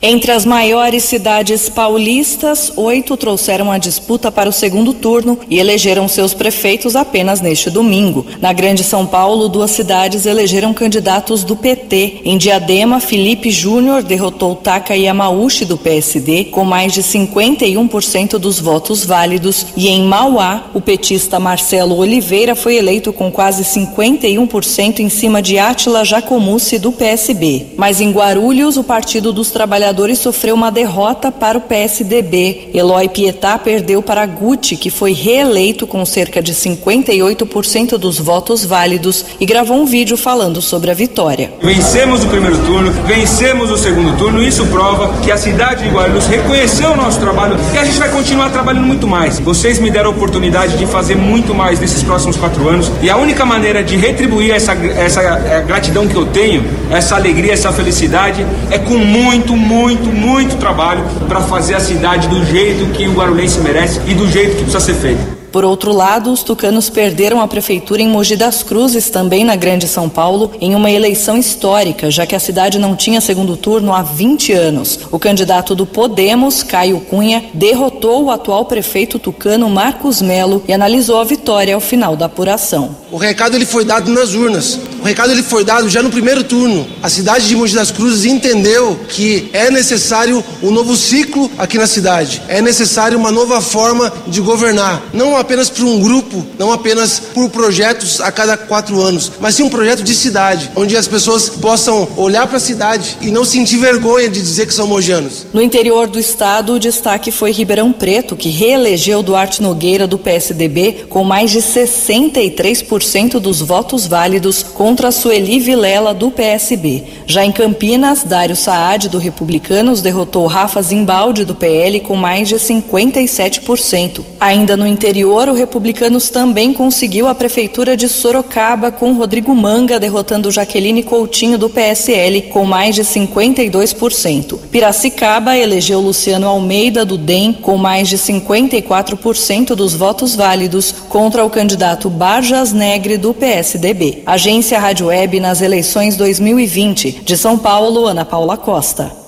Entre 0.03 0.33
as 0.33 0.47
maiores 0.47 1.05
cidades 1.05 1.69
paulistas, 1.69 2.73
oito 2.75 3.19
trouxeram 3.19 3.71
a 3.71 3.77
disputa 3.77 4.33
para 4.33 4.49
o 4.49 4.53
segundo 4.53 4.95
turno 4.95 5.39
e 5.51 5.59
elegeram 5.59 6.09
seus 6.09 6.33
prefeitos 6.33 6.97
apenas 6.97 7.43
neste 7.43 7.69
domingo. 7.69 8.25
Na 8.41 8.51
Grande 8.51 8.83
São 8.83 9.05
Paulo, 9.05 9.47
duas 9.47 9.71
cidades 9.73 10.25
elegeram 10.25 10.73
candidatos 10.73 11.45
do 11.45 11.55
PT. 11.55 12.23
Em 12.25 12.39
Diadema, 12.39 12.99
Felipe 12.99 13.51
Júnior 13.51 14.03
derrotou 14.03 14.55
Taka 14.55 14.97
Yamauchi 14.97 15.67
do 15.67 15.77
PSD 15.77 16.45
com 16.45 16.65
mais 16.65 16.95
de 16.95 17.03
51% 17.03 18.39
dos 18.39 18.59
votos 18.59 19.05
válidos 19.05 19.67
e 19.77 19.89
em 19.89 20.05
Mauá, 20.05 20.71
o 20.73 20.81
petista 20.81 21.39
Marcelo 21.39 21.99
Oliveira 21.99 22.55
foi 22.55 22.77
eleito 22.77 23.13
com 23.13 23.31
quase 23.31 23.65
51% 23.65 25.01
em 25.01 25.11
cima 25.11 25.43
de 25.43 25.59
Átila 25.59 26.07
Jacomucci 26.07 26.79
do 26.79 26.91
PSB. 26.91 27.67
Mas 27.77 28.01
em 28.01 28.11
Guarulhos, 28.11 28.79
o 28.79 28.83
Partido 28.83 29.31
dos 29.31 29.51
Trabalhadores 29.51 29.90
Trabalhadores 29.91 30.21
sofreu 30.21 30.55
uma 30.55 30.71
derrota 30.71 31.33
para 31.33 31.59
o 31.59 31.61
PSDB. 31.61 32.71
Eloy 32.73 33.09
Pietá 33.09 33.59
perdeu 33.59 34.01
para 34.01 34.25
Gucci, 34.25 34.77
que 34.77 34.89
foi 34.89 35.13
reeleito 35.13 35.85
com 35.85 36.05
cerca 36.05 36.41
de 36.41 36.55
58% 36.55 37.99
dos 37.99 38.21
votos 38.21 38.65
válidos 38.65 39.25
e 39.41 39.45
gravou 39.45 39.77
um 39.77 39.87
vídeo 39.87 40.17
falando 40.17 40.63
sobre 40.63 40.93
a 40.93 40.95
vitória. 40.95 41.53
Vencemos 41.61 42.23
o 42.23 42.29
primeiro 42.29 42.57
turno, 42.59 42.93
vencemos 43.05 43.69
o 43.69 43.77
segundo 43.77 44.17
turno, 44.17 44.41
isso 44.41 44.65
prova 44.67 45.13
que 45.23 45.33
a 45.33 45.37
cidade 45.37 45.83
de 45.83 45.91
Guarulhos 45.91 46.27
reconheceu 46.27 46.93
o 46.93 46.97
nosso 46.97 47.19
trabalho 47.19 47.57
e 47.75 47.79
a 47.79 47.85
gente 47.85 47.99
vai 47.99 48.11
continuar 48.11 48.51
trabalhando 48.51 48.87
muito 48.87 49.09
mais. 49.09 49.41
Vocês 49.41 49.81
me 49.81 49.91
deram 49.91 50.11
a 50.11 50.13
oportunidade 50.13 50.79
de 50.79 50.87
fazer 50.87 51.17
muito 51.17 51.53
mais 51.53 51.81
nesses 51.81 52.05
próximos 52.05 52.37
quatro 52.37 52.69
anos 52.69 52.93
e 53.03 53.11
a 53.11 53.17
única 53.17 53.45
maneira 53.45 53.83
de 53.83 53.97
retribuir 53.97 54.53
essa, 54.53 54.73
essa 54.73 55.21
é, 55.21 55.65
gratidão 55.67 56.07
que 56.07 56.15
eu 56.15 56.27
tenho, 56.27 56.63
essa 56.93 57.17
alegria, 57.17 57.53
essa 57.53 57.73
felicidade, 57.73 58.47
é 58.71 58.79
com 58.79 58.97
muito, 58.97 59.57
muito 59.57 59.80
muito, 59.81 60.13
muito 60.13 60.59
trabalho 60.59 61.03
para 61.27 61.41
fazer 61.41 61.75
a 61.75 61.81
cidade 61.81 62.29
do 62.29 62.45
jeito 62.45 62.93
que 62.93 63.09
o 63.09 63.15
Guarulhense 63.15 63.61
merece 63.61 64.01
e 64.07 64.15
do 64.15 64.29
jeito 64.29 64.57
que 64.57 64.63
precisa 64.63 64.81
ser 64.81 64.95
feito. 64.95 65.40
Por 65.53 65.65
outro 65.65 65.93
lado, 65.93 66.33
os 66.33 66.43
tucanos 66.43 66.89
perderam 66.89 67.41
a 67.41 67.49
prefeitura 67.49 68.01
em 68.01 68.09
Mogi 68.09 68.37
das 68.37 68.63
Cruzes, 68.63 69.11
também 69.11 69.45
na 69.45 69.57
Grande 69.57 69.89
São 69.89 70.09
Paulo, 70.09 70.53
em 70.61 70.75
uma 70.75 70.91
eleição 70.91 71.37
histórica, 71.37 72.11
já 72.11 72.25
que 72.25 72.37
a 72.37 72.41
cidade 72.41 72.79
não 72.79 72.95
tinha 72.95 73.21
segundo 73.21 73.57
turno 73.57 73.93
há 73.93 74.03
20 74.03 74.53
anos. 74.53 75.01
O 75.11 75.19
candidato 75.19 75.75
do 75.75 75.85
Podemos, 75.85 76.63
Caio 76.63 77.01
Cunha, 77.01 77.45
derrotou 77.53 78.25
o 78.25 78.31
atual 78.31 78.65
prefeito 78.65 79.19
tucano 79.19 79.69
Marcos 79.69 80.23
Melo 80.23 80.63
e 80.69 80.73
analisou 80.73 81.21
a 81.21 81.25
vitória 81.25 81.75
ao 81.75 81.81
final 81.81 82.17
da 82.17 82.27
apuração. 82.27 82.95
O 83.11 83.17
recado 83.17 83.57
ele 83.57 83.67
foi 83.67 83.85
dado 83.85 84.13
nas 84.13 84.35
urnas. 84.35 84.79
O 85.01 85.05
recado 85.05 85.33
ele 85.33 85.43
foi 85.43 85.65
dado 85.65 85.89
já 85.89 86.01
no 86.03 86.11
primeiro 86.11 86.45
turno. 86.45 86.87
A 87.03 87.09
cidade 87.09 87.49
de 87.49 87.57
Mogi 87.57 87.75
das 87.75 87.91
Cruzes 87.91 88.25
entendeu 88.25 89.01
que 89.09 89.51
é 89.53 89.71
necessário 89.71 90.45
um 90.63 90.71
novo 90.71 90.97
ciclo 90.97 91.51
aqui 91.59 91.77
na 91.77 91.87
cidade. 91.87 92.41
É 92.47 92.63
necessário 92.63 93.19
uma 93.19 93.33
nova 93.33 93.61
forma 93.61 94.13
de 94.29 94.41
governar. 94.41 95.03
Não 95.13 95.37
apenas 95.41 95.69
para 95.71 95.85
um 95.85 96.01
grupo, 96.01 96.45
não 96.59 96.73
apenas 96.73 97.19
por 97.19 97.49
projetos 97.51 98.21
a 98.21 98.31
cada 98.31 98.57
quatro 98.57 99.01
anos, 99.01 99.33
mas 99.41 99.55
sim 99.55 99.63
um 99.63 99.71
projeto 99.71 100.03
de 100.03 100.15
cidade, 100.15 100.71
onde 100.77 100.97
as 100.97 101.09
pessoas 101.09 101.49
possam 101.49 102.09
olhar 102.17 102.47
para 102.47 102.59
a 102.59 102.61
cidade 102.61 103.19
e 103.21 103.31
não 103.31 103.45
sentir 103.45 103.79
vergonha 103.79 104.29
de 104.29 104.41
dizer 104.41 104.67
que 104.67 104.75
são 104.75 104.87
mojanos. 104.87 105.47
No 105.53 105.63
interior 105.63 106.07
do 106.07 106.19
estado, 106.19 106.75
o 106.75 106.79
destaque 106.79 107.31
foi 107.31 107.53
Ribeirão 107.53 107.93
Preto, 107.93 108.37
que 108.37 108.51
reelegeu 108.51 109.23
Duarte 109.23 109.63
Nogueira 109.63 110.07
do 110.07 110.19
PSDB 110.19 111.07
com 111.09 111.25
mais 111.25 111.51
de 111.51 111.59
63% 111.59 113.39
dos 113.39 113.61
votos 113.61 114.07
válidos 114.07 114.63
contra 114.63 115.11
Sueli 115.11 115.59
Vilela 115.59 116.13
do 116.13 116.31
PSB. 116.31 117.05
Já 117.27 117.45
em 117.45 117.53
Campinas, 117.53 118.25
Dário 118.25 118.57
Saad 118.57 119.09
do 119.09 119.19
Republicanos 119.19 120.03
derrotou 120.03 120.47
Rafa 120.47 120.83
Zimbaldi 120.83 121.45
do 121.45 121.55
PL 121.55 122.01
com 122.01 122.17
mais 122.17 122.49
de 122.49 122.57
57%. 122.57 124.23
Ainda 124.39 124.77
no 124.77 124.87
interior 124.87 125.30
anterior, 125.31 125.49
o 125.49 125.55
Republicanos 125.55 126.29
também 126.29 126.73
conseguiu 126.73 127.29
a 127.29 127.35
prefeitura 127.35 127.97
de 127.97 128.09
Sorocaba 128.09 128.91
com 128.91 129.13
Rodrigo 129.13 129.55
Manga 129.55 130.01
derrotando 130.01 130.51
Jaqueline 130.51 131.03
Coutinho 131.03 131.57
do 131.57 131.69
PSL 131.69 132.43
com 132.43 132.65
mais 132.65 132.95
de 132.95 133.03
52%. 133.03 134.59
Piracicaba 134.71 135.57
elegeu 135.57 136.01
Luciano 136.01 136.49
Almeida 136.49 137.05
do 137.05 137.17
DEM 137.17 137.53
com 137.53 137.77
mais 137.77 138.09
de 138.09 138.19
54% 138.19 139.75
dos 139.75 139.95
votos 139.95 140.35
válidos 140.35 140.93
contra 141.09 141.45
o 141.45 141.51
candidato 141.51 142.11
Barjas 142.11 142.73
Negre 142.73 143.17
do 143.17 143.33
PSDB. 143.33 144.23
Agência 144.27 144.79
Rádio 144.79 145.07
Web 145.07 145.39
nas 145.39 145.61
eleições 145.61 146.17
2020. 146.17 147.23
De 147.25 147.37
São 147.37 147.57
Paulo, 147.57 148.07
Ana 148.07 148.25
Paula 148.25 148.57
Costa. 148.57 149.20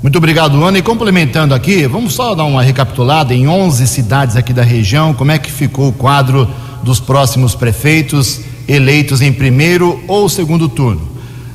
Muito 0.00 0.16
obrigado, 0.16 0.62
Ana. 0.62 0.78
E 0.78 0.82
complementando 0.82 1.54
aqui, 1.54 1.86
vamos 1.86 2.14
só 2.14 2.34
dar 2.34 2.44
uma 2.44 2.62
recapitulada 2.62 3.34
em 3.34 3.48
11 3.48 3.86
cidades 3.88 4.36
aqui 4.36 4.52
da 4.52 4.62
região, 4.62 5.12
como 5.12 5.32
é 5.32 5.38
que 5.38 5.50
ficou 5.50 5.88
o 5.88 5.92
quadro 5.92 6.48
dos 6.84 7.00
próximos 7.00 7.56
prefeitos 7.56 8.40
eleitos 8.68 9.20
em 9.20 9.32
primeiro 9.32 10.00
ou 10.06 10.28
segundo 10.28 10.68
turno. 10.68 11.00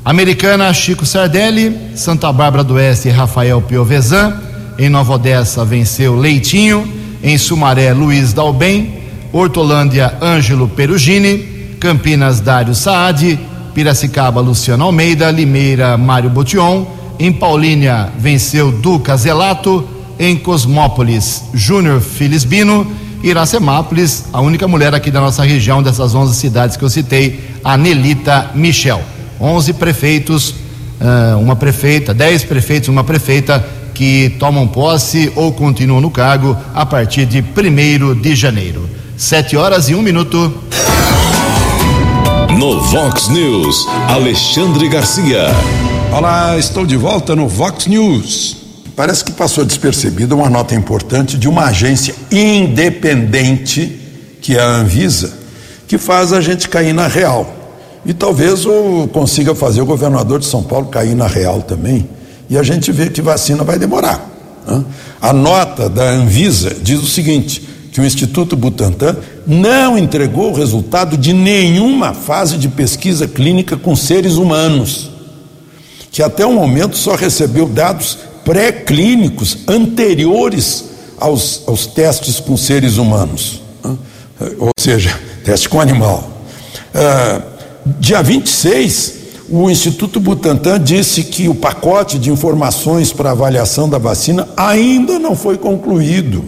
Americana, 0.04 0.74
Chico 0.74 1.06
Sardelli, 1.06 1.96
Santa 1.96 2.34
Bárbara 2.34 2.66
do 2.66 2.74
Oeste, 2.74 3.08
Rafael 3.10 3.62
Piovesan, 3.62 4.42
em 4.78 4.90
Nova 4.90 5.14
Odessa 5.14 5.64
venceu 5.64 6.18
Leitinho, 6.18 6.86
em 7.24 7.38
Sumaré, 7.38 7.94
Luiz 7.94 8.34
Dalbem, 8.34 9.02
Hortolândia, 9.32 10.18
Ângelo 10.22 10.68
Perugini, 10.68 11.78
Campinas, 11.80 12.42
Dário 12.42 12.76
Saad, 12.76 13.40
Piracicaba, 13.74 14.42
Luciano 14.42 14.84
Almeida, 14.84 15.32
Limeira, 15.32 15.98
Mário 15.98 16.30
Botion, 16.30 16.86
em 17.20 17.32
Paulínia, 17.32 18.12
venceu 18.18 18.72
Duca 18.72 19.16
Zelato. 19.18 19.88
Em 20.20 20.38
Cosmópolis, 20.38 21.44
Júnior 21.54 22.00
Filisbino. 22.00 22.86
Iracemápolis, 23.24 24.26
a 24.34 24.42
única 24.42 24.68
mulher 24.68 24.94
aqui 24.94 25.10
da 25.10 25.22
nossa 25.22 25.44
região, 25.44 25.82
dessas 25.82 26.14
11 26.14 26.36
cidades 26.36 26.76
que 26.76 26.84
eu 26.84 26.90
citei, 26.90 27.40
a 27.64 27.78
Nelita 27.78 28.52
Michel. 28.54 29.02
11 29.40 29.74
prefeitos 29.74 30.56
uh, 31.04 31.40
uma 31.40 31.56
prefeita, 31.56 32.14
dez 32.14 32.44
prefeitos, 32.44 32.90
uma 32.90 33.04
prefeita 33.04 33.66
que 33.94 34.36
tomam 34.40 34.68
posse 34.68 35.32
ou 35.36 35.52
continuam 35.52 36.02
no 36.02 36.10
cargo 36.10 36.58
a 36.74 36.86
partir 36.86 37.26
de 37.26 37.40
1 37.42 38.22
de 38.22 38.36
janeiro. 38.36 38.90
Sete 39.16 39.56
horas 39.56 39.90
e 39.90 39.96
um 39.96 40.02
minuto. 40.02 40.54
No 42.58 42.82
Vox 42.82 43.30
News, 43.30 43.88
Alexandre 44.10 44.88
Garcia. 44.90 45.48
Olá, 46.16 46.60
estou 46.60 46.86
de 46.86 46.96
volta 46.96 47.36
no 47.36 47.48
Vox 47.48 47.88
News. 47.88 48.58
Parece 48.96 49.26
que 49.26 49.32
passou 49.32 49.66
despercebida 49.66 50.36
uma 50.36 50.48
nota 50.48 50.76
importante 50.76 51.40
de 51.40 51.50
uma 51.50 51.66
agência 51.66 52.14
independente, 52.32 54.00
que 54.40 54.56
é 54.56 54.60
a 54.62 54.76
Anvisa, 54.76 55.34
que 55.88 55.98
faz 55.98 56.32
a 56.32 56.40
gente 56.40 56.70
cair 56.70 56.94
na 56.94 57.08
real. 57.08 57.52
E 58.06 58.14
talvez 58.14 58.64
o, 58.64 59.10
consiga 59.12 59.56
fazer 59.56 59.82
o 59.82 59.88
governador 59.88 60.38
de 60.38 60.46
São 60.46 60.62
Paulo 60.62 60.86
cair 60.86 61.16
na 61.16 61.26
real 61.26 61.64
também. 61.64 62.08
E 62.48 62.60
a 62.60 62.62
gente 62.62 62.92
vê 62.92 63.10
que 63.10 63.20
vacina 63.20 63.64
vai 63.64 63.80
demorar. 63.80 64.24
Né? 64.68 64.86
A 65.20 65.34
nota 65.34 65.90
da 65.90 66.12
Anvisa 66.12 66.76
diz 66.80 67.02
o 67.02 67.08
seguinte: 67.08 67.68
que 67.92 68.00
o 68.00 68.06
Instituto 68.06 68.56
Butantan 68.56 69.18
não 69.48 69.98
entregou 69.98 70.52
o 70.52 70.56
resultado 70.56 71.18
de 71.18 71.34
nenhuma 71.34 72.14
fase 72.14 72.56
de 72.60 72.68
pesquisa 72.68 73.28
clínica 73.28 73.76
com 73.76 73.96
seres 73.96 74.36
humanos, 74.36 75.13
que 76.14 76.22
até 76.22 76.46
o 76.46 76.54
momento 76.54 76.96
só 76.96 77.16
recebeu 77.16 77.68
dados 77.68 78.20
pré-clínicos 78.46 79.58
anteriores 79.68 80.86
aos, 81.20 81.64
aos 81.66 81.88
testes 81.88 82.40
com 82.40 82.56
seres 82.56 82.98
humanos, 82.98 83.64
né? 83.84 83.98
ou 84.60 84.70
seja, 84.80 85.20
teste 85.44 85.68
com 85.68 85.82
animal. 85.82 86.32
Uh, 86.94 87.42
dia 88.00 88.22
26, 88.22 89.14
o 89.50 89.72
Instituto 89.72 90.20
Butantan 90.20 90.80
disse 90.80 91.24
que 91.24 91.50
o 91.50 91.56
pacote 91.56 92.20
de 92.20 92.30
informações 92.30 93.12
para 93.12 93.32
avaliação 93.32 93.90
da 93.90 93.98
vacina 93.98 94.48
ainda 94.56 95.18
não 95.18 95.36
foi 95.36 95.58
concluído. 95.58 96.46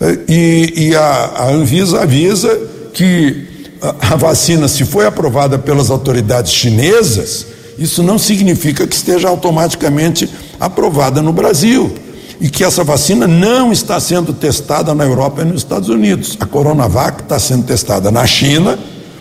Uh, 0.00 0.24
e, 0.28 0.72
e 0.76 0.94
a, 0.94 1.02
a, 1.02 1.50
Anvisa 1.50 2.02
avisa 2.02 2.56
que 2.94 3.48
a, 3.82 4.12
a 4.12 4.16
vacina, 4.16 4.68
se 4.68 4.84
foi 4.84 5.06
aprovada 5.06 5.58
pelas 5.58 5.90
autoridades 5.90 6.52
chinesas, 6.52 7.46
isso 7.78 8.02
não 8.02 8.18
significa 8.18 8.86
que 8.86 8.94
esteja 8.94 9.28
automaticamente 9.28 10.28
aprovada 10.58 11.22
no 11.22 11.32
Brasil 11.32 11.92
e 12.40 12.48
que 12.48 12.64
essa 12.64 12.82
vacina 12.82 13.26
não 13.26 13.70
está 13.70 14.00
sendo 14.00 14.32
testada 14.32 14.94
na 14.94 15.04
Europa 15.04 15.42
e 15.42 15.44
nos 15.44 15.62
Estados 15.62 15.88
Unidos. 15.88 16.36
A 16.40 16.46
Coronavac 16.46 17.22
está 17.22 17.38
sendo 17.38 17.64
testada 17.64 18.10
na 18.10 18.26
China, 18.26 18.78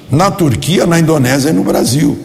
na 0.09 0.31
Turquia, 0.31 0.85
na 0.85 0.99
Indonésia 0.99 1.49
e 1.49 1.53
no 1.53 1.63
Brasil. 1.63 2.17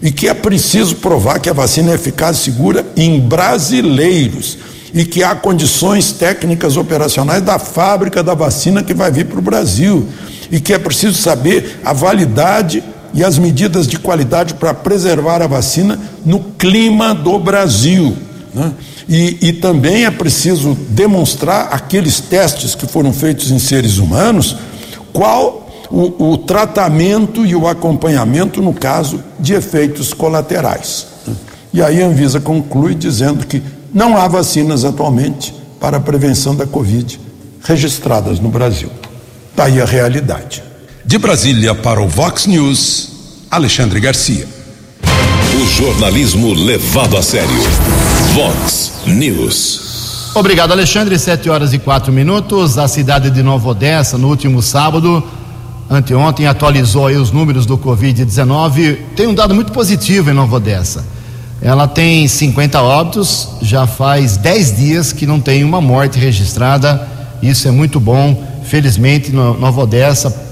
E 0.00 0.10
que 0.10 0.28
é 0.28 0.34
preciso 0.34 0.96
provar 0.96 1.38
que 1.38 1.50
a 1.50 1.52
vacina 1.52 1.92
é 1.92 1.94
eficaz 1.94 2.38
e 2.38 2.44
segura 2.44 2.84
em 2.96 3.20
brasileiros 3.20 4.58
e 4.94 5.04
que 5.04 5.22
há 5.22 5.34
condições 5.34 6.12
técnicas 6.12 6.76
operacionais 6.76 7.42
da 7.42 7.58
fábrica 7.58 8.22
da 8.22 8.34
vacina 8.34 8.82
que 8.82 8.92
vai 8.92 9.10
vir 9.10 9.26
para 9.26 9.38
o 9.38 9.42
Brasil 9.42 10.06
e 10.50 10.60
que 10.60 10.72
é 10.72 10.78
preciso 10.78 11.20
saber 11.20 11.80
a 11.84 11.92
validade 11.92 12.82
e 13.14 13.24
as 13.24 13.38
medidas 13.38 13.86
de 13.86 13.98
qualidade 13.98 14.54
para 14.54 14.72
preservar 14.72 15.42
a 15.42 15.46
vacina 15.46 15.98
no 16.24 16.40
clima 16.40 17.14
do 17.14 17.38
Brasil. 17.38 18.16
Né? 18.54 18.72
E, 19.08 19.48
e 19.48 19.52
também 19.54 20.04
é 20.04 20.10
preciso 20.10 20.76
demonstrar 20.90 21.68
aqueles 21.72 22.20
testes 22.20 22.74
que 22.74 22.86
foram 22.86 23.12
feitos 23.12 23.50
em 23.50 23.58
seres 23.58 23.98
humanos, 23.98 24.56
qual 25.12 25.68
o, 25.90 26.32
o, 26.32 26.38
tratamento 26.38 27.44
e 27.44 27.54
o 27.54 27.68
acompanhamento 27.68 28.62
no 28.62 28.72
caso 28.72 29.22
de 29.38 29.52
efeitos 29.52 30.14
colaterais. 30.14 31.06
Né? 31.26 31.34
E 31.74 31.82
aí 31.82 32.02
a 32.02 32.06
Anvisa 32.06 32.40
conclui 32.40 32.94
dizendo 32.94 33.46
que 33.46 33.62
não 33.92 34.16
há 34.16 34.26
vacinas 34.26 34.84
atualmente 34.84 35.54
para 35.78 35.98
a 35.98 36.00
prevenção 36.00 36.54
da 36.54 36.66
Covid 36.66 37.20
registradas 37.62 38.40
no 38.40 38.48
Brasil. 38.48 38.88
Daí 39.54 39.80
a 39.80 39.84
realidade. 39.84 40.62
De 41.12 41.18
Brasília 41.18 41.74
para 41.74 42.00
o 42.00 42.08
Vox 42.08 42.46
News, 42.46 43.10
Alexandre 43.50 44.00
Garcia. 44.00 44.48
O 45.54 45.66
jornalismo 45.66 46.54
levado 46.54 47.18
a 47.18 47.22
sério. 47.22 47.50
Vox 48.32 48.90
News. 49.06 50.32
Obrigado, 50.34 50.72
Alexandre. 50.72 51.18
Sete 51.18 51.50
horas 51.50 51.74
e 51.74 51.78
quatro 51.78 52.10
minutos. 52.10 52.78
A 52.78 52.88
cidade 52.88 53.28
de 53.28 53.42
Nova 53.42 53.68
Odessa, 53.68 54.16
no 54.16 54.26
último 54.28 54.62
sábado, 54.62 55.22
anteontem, 55.90 56.46
atualizou 56.46 57.08
aí 57.08 57.16
os 57.18 57.30
números 57.30 57.66
do 57.66 57.76
Covid-19. 57.76 58.96
Tem 59.14 59.26
um 59.26 59.34
dado 59.34 59.54
muito 59.54 59.70
positivo 59.70 60.30
em 60.30 60.32
Nova 60.32 60.56
Odessa. 60.56 61.04
Ela 61.60 61.86
tem 61.86 62.26
50 62.26 62.80
óbitos, 62.80 63.48
já 63.60 63.86
faz 63.86 64.38
10 64.38 64.76
dias 64.78 65.12
que 65.12 65.26
não 65.26 65.40
tem 65.40 65.62
uma 65.62 65.82
morte 65.82 66.18
registrada. 66.18 67.06
Isso 67.42 67.68
é 67.68 67.70
muito 67.70 68.00
bom. 68.00 68.62
Felizmente, 68.64 69.30
Nova 69.30 69.82
Odessa, 69.82 70.51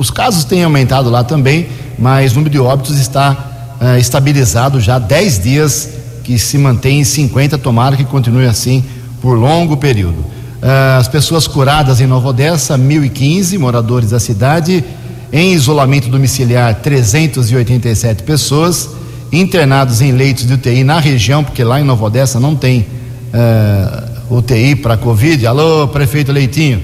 os 0.00 0.10
casos 0.10 0.44
têm 0.44 0.64
aumentado 0.64 1.10
lá 1.10 1.22
também, 1.22 1.68
mas 1.98 2.32
o 2.32 2.36
número 2.36 2.48
de 2.48 2.58
óbitos 2.58 2.98
está 2.98 3.76
uh, 3.78 3.98
estabilizado 3.98 4.80
já 4.80 4.96
há 4.96 4.98
10 4.98 5.42
dias, 5.42 5.90
que 6.24 6.38
se 6.38 6.56
mantém 6.56 7.00
em 7.00 7.04
50, 7.04 7.58
tomara 7.58 7.94
que 7.94 8.04
continue 8.06 8.46
assim 8.46 8.82
por 9.20 9.34
longo 9.34 9.76
período. 9.76 10.20
Uh, 10.20 10.98
as 10.98 11.06
pessoas 11.06 11.46
curadas 11.46 12.00
em 12.00 12.06
Nova 12.06 12.28
Odessa, 12.28 12.78
1.015 12.78 13.58
moradores 13.58 14.08
da 14.08 14.18
cidade, 14.18 14.82
em 15.30 15.52
isolamento 15.52 16.08
domiciliar, 16.08 16.76
387 16.76 18.22
pessoas, 18.22 18.88
internados 19.30 20.00
em 20.00 20.12
leitos 20.12 20.46
de 20.46 20.54
UTI 20.54 20.82
na 20.82 20.98
região, 20.98 21.44
porque 21.44 21.62
lá 21.62 21.78
em 21.78 21.84
Nova 21.84 22.06
Odessa 22.06 22.40
não 22.40 22.56
tem 22.56 22.86
uh, 23.34 24.34
UTI 24.34 24.76
para 24.76 24.96
Covid. 24.96 25.46
Alô, 25.46 25.88
prefeito 25.88 26.32
Leitinho, 26.32 26.80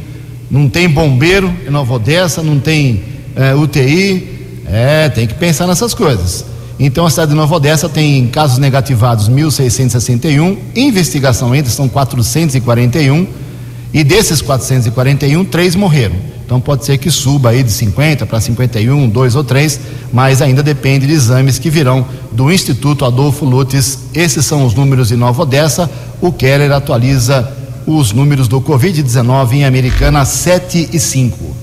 não 0.50 0.68
tem 0.68 0.88
bombeiro 0.88 1.52
em 1.66 1.70
Nova 1.70 1.94
Odessa, 1.94 2.42
não 2.42 2.58
tem 2.58 3.02
uh, 3.36 3.60
UTI. 3.60 4.34
É, 4.66 5.08
tem 5.08 5.26
que 5.26 5.34
pensar 5.34 5.66
nessas 5.66 5.94
coisas. 5.94 6.44
Então 6.78 7.06
a 7.06 7.10
cidade 7.10 7.30
de 7.30 7.36
Nova 7.36 7.54
Odessa 7.54 7.88
tem 7.88 8.26
casos 8.28 8.58
negativados 8.58 9.30
1.661, 9.30 10.58
investigação 10.74 11.52
ainda 11.52 11.70
são 11.70 11.88
441 11.88 13.26
e 13.94 14.04
desses 14.04 14.42
441, 14.42 15.44
três 15.46 15.74
morreram. 15.74 16.16
Então 16.44 16.60
pode 16.60 16.84
ser 16.84 16.98
que 16.98 17.10
suba 17.10 17.50
aí 17.50 17.62
de 17.62 17.72
50 17.72 18.26
para 18.26 18.40
51, 18.40 19.08
dois 19.08 19.34
ou 19.34 19.42
três, 19.42 19.80
mas 20.12 20.42
ainda 20.42 20.62
depende 20.62 21.06
de 21.06 21.12
exames 21.12 21.58
que 21.58 21.70
virão 21.70 22.06
do 22.30 22.52
Instituto 22.52 23.04
Adolfo 23.04 23.44
Lutz. 23.44 24.00
Esses 24.14 24.44
são 24.44 24.64
os 24.64 24.74
números 24.74 25.08
de 25.08 25.16
Nova 25.16 25.42
Odessa. 25.42 25.90
O 26.20 26.30
Keller 26.30 26.70
atualiza 26.70 27.50
os 27.86 28.12
números 28.12 28.48
do 28.48 28.60
Covid-19 28.60 29.52
em 29.52 29.64
Americana 29.64 30.24
7 30.24 30.90
e 30.92 30.98
5. 30.98 31.56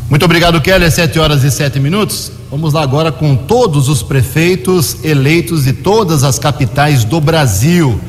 Muito 0.09 0.25
obrigado, 0.25 0.61
Kelly. 0.61 0.91
Sete 0.91 1.19
horas 1.19 1.43
e 1.43 1.51
sete 1.51 1.79
minutos. 1.79 2.31
Vamos 2.51 2.73
lá 2.73 2.83
agora 2.83 3.11
com 3.11 3.35
todos 3.35 3.89
os 3.89 4.03
prefeitos 4.03 5.03
eleitos 5.03 5.63
de 5.63 5.73
todas 5.73 6.23
as 6.23 6.37
capitais 6.37 7.03
do 7.03 7.19
Brasil 7.19 7.99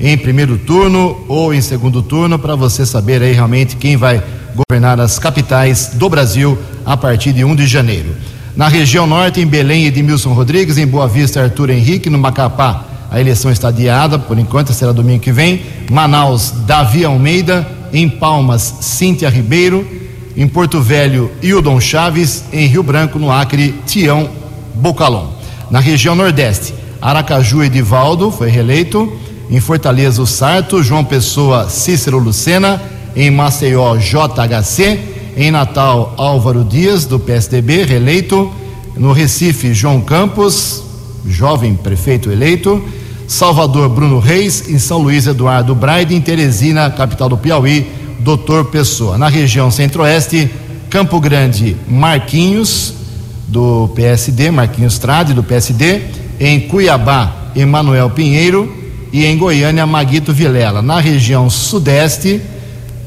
em 0.00 0.16
primeiro 0.16 0.58
turno 0.58 1.24
ou 1.26 1.52
em 1.52 1.60
segundo 1.60 2.02
turno 2.02 2.38
para 2.38 2.54
você 2.54 2.86
saber 2.86 3.22
aí 3.22 3.32
realmente 3.32 3.76
quem 3.76 3.96
vai 3.96 4.22
governar 4.54 5.00
as 5.00 5.18
capitais 5.18 5.92
do 5.94 6.08
Brasil 6.08 6.58
a 6.84 6.96
partir 6.96 7.32
de 7.32 7.44
1 7.44 7.56
de 7.56 7.66
janeiro. 7.66 8.14
Na 8.58 8.66
região 8.66 9.06
norte, 9.06 9.40
em 9.40 9.46
Belém, 9.46 9.86
Edmilson 9.86 10.32
Rodrigues, 10.32 10.78
em 10.78 10.84
Boa 10.84 11.06
Vista, 11.06 11.40
Arthur 11.40 11.70
Henrique, 11.70 12.10
no 12.10 12.18
Macapá, 12.18 12.84
a 13.08 13.20
eleição 13.20 13.52
está 13.52 13.68
adiada, 13.68 14.18
por 14.18 14.36
enquanto 14.36 14.72
será 14.72 14.90
domingo 14.90 15.20
que 15.20 15.30
vem. 15.30 15.62
Manaus, 15.88 16.50
Davi 16.66 17.04
Almeida, 17.04 17.64
em 17.92 18.08
Palmas, 18.08 18.78
Cíntia 18.80 19.28
Ribeiro, 19.28 19.86
em 20.36 20.48
Porto 20.48 20.80
Velho, 20.80 21.30
Hildon 21.40 21.80
Chaves, 21.80 22.46
em 22.52 22.66
Rio 22.66 22.82
Branco, 22.82 23.16
no 23.16 23.30
Acre, 23.30 23.76
Tião 23.86 24.28
Bocalon. 24.74 25.28
Na 25.70 25.78
região 25.78 26.16
nordeste, 26.16 26.74
Aracaju 27.00 27.62
Edivaldo 27.62 28.32
foi 28.32 28.50
reeleito, 28.50 29.16
em 29.48 29.60
Fortaleza 29.60 30.20
o 30.20 30.26
Sarto, 30.26 30.82
João 30.82 31.04
Pessoa, 31.04 31.68
Cícero 31.68 32.18
Lucena, 32.18 32.82
em 33.14 33.30
Maceió, 33.30 33.96
JHC, 33.96 35.17
em 35.38 35.52
Natal, 35.52 36.14
Álvaro 36.16 36.64
Dias, 36.64 37.04
do 37.04 37.16
PSDB, 37.16 37.84
reeleito, 37.84 38.52
no 38.96 39.12
Recife, 39.12 39.72
João 39.72 40.00
Campos, 40.00 40.82
jovem 41.24 41.76
prefeito 41.76 42.28
eleito, 42.28 42.84
Salvador, 43.28 43.88
Bruno 43.88 44.18
Reis, 44.18 44.68
em 44.68 44.80
São 44.80 44.98
Luís, 44.98 45.28
Eduardo 45.28 45.76
Braide, 45.76 46.12
em 46.12 46.20
Teresina, 46.20 46.90
capital 46.90 47.28
do 47.28 47.36
Piauí, 47.36 47.86
Doutor 48.18 48.64
Pessoa. 48.64 49.16
Na 49.16 49.28
região 49.28 49.70
centro-oeste, 49.70 50.50
Campo 50.90 51.20
Grande, 51.20 51.76
Marquinhos, 51.88 52.94
do 53.46 53.88
PSD, 53.94 54.50
Marquinhos 54.50 54.98
Trade, 54.98 55.34
do 55.34 55.44
PSD, 55.44 56.02
em 56.40 56.58
Cuiabá, 56.66 57.52
Emanuel 57.54 58.10
Pinheiro, 58.10 58.74
e 59.12 59.24
em 59.24 59.38
Goiânia, 59.38 59.86
Maguito 59.86 60.32
Vilela. 60.32 60.82
Na 60.82 60.98
região 60.98 61.48
sudeste, 61.48 62.42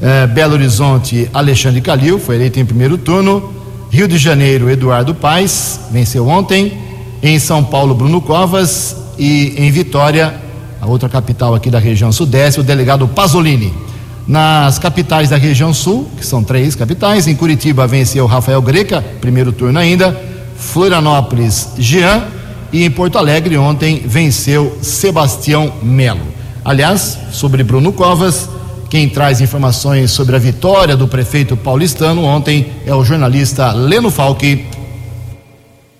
eh, 0.02 0.26
Belo 0.26 0.54
Horizonte, 0.54 1.30
Alexandre 1.32 1.80
Calil, 1.80 2.18
foi 2.18 2.34
eleito 2.34 2.58
em 2.58 2.64
primeiro 2.64 2.98
turno. 2.98 3.54
Rio 3.88 4.08
de 4.08 4.18
Janeiro, 4.18 4.68
Eduardo 4.68 5.14
Paes, 5.14 5.78
venceu 5.92 6.26
ontem. 6.26 6.76
Em 7.22 7.38
São 7.38 7.62
Paulo, 7.62 7.94
Bruno 7.94 8.20
Covas. 8.20 8.96
E 9.16 9.54
em 9.56 9.70
Vitória, 9.70 10.34
a 10.80 10.86
outra 10.86 11.08
capital 11.08 11.54
aqui 11.54 11.70
da 11.70 11.78
região 11.78 12.10
sudeste, 12.10 12.58
o 12.58 12.64
delegado 12.64 13.06
Pasolini. 13.06 13.72
Nas 14.26 14.76
capitais 14.78 15.30
da 15.30 15.36
região 15.36 15.72
sul, 15.72 16.08
que 16.16 16.26
são 16.26 16.42
três 16.42 16.74
capitais, 16.74 17.28
em 17.28 17.36
Curitiba 17.36 17.86
venceu 17.86 18.26
Rafael 18.26 18.60
Greca, 18.60 19.04
primeiro 19.20 19.52
turno 19.52 19.78
ainda. 19.78 20.20
Florianópolis, 20.56 21.68
Jean 21.78 22.24
e 22.72 22.84
em 22.84 22.90
Porto 22.90 23.18
Alegre 23.18 23.56
ontem 23.56 24.02
venceu 24.04 24.76
Sebastião 24.82 25.72
Melo. 25.80 26.26
Aliás, 26.64 27.18
sobre 27.32 27.62
Bruno 27.62 27.92
Covas, 27.92 28.48
quem 28.92 29.08
traz 29.08 29.40
informações 29.40 30.10
sobre 30.10 30.36
a 30.36 30.38
vitória 30.38 30.94
do 30.94 31.08
prefeito 31.08 31.56
paulistano 31.56 32.24
ontem 32.24 32.66
é 32.84 32.94
o 32.94 33.02
jornalista 33.02 33.72
Leno 33.72 34.10
Falque. 34.10 34.66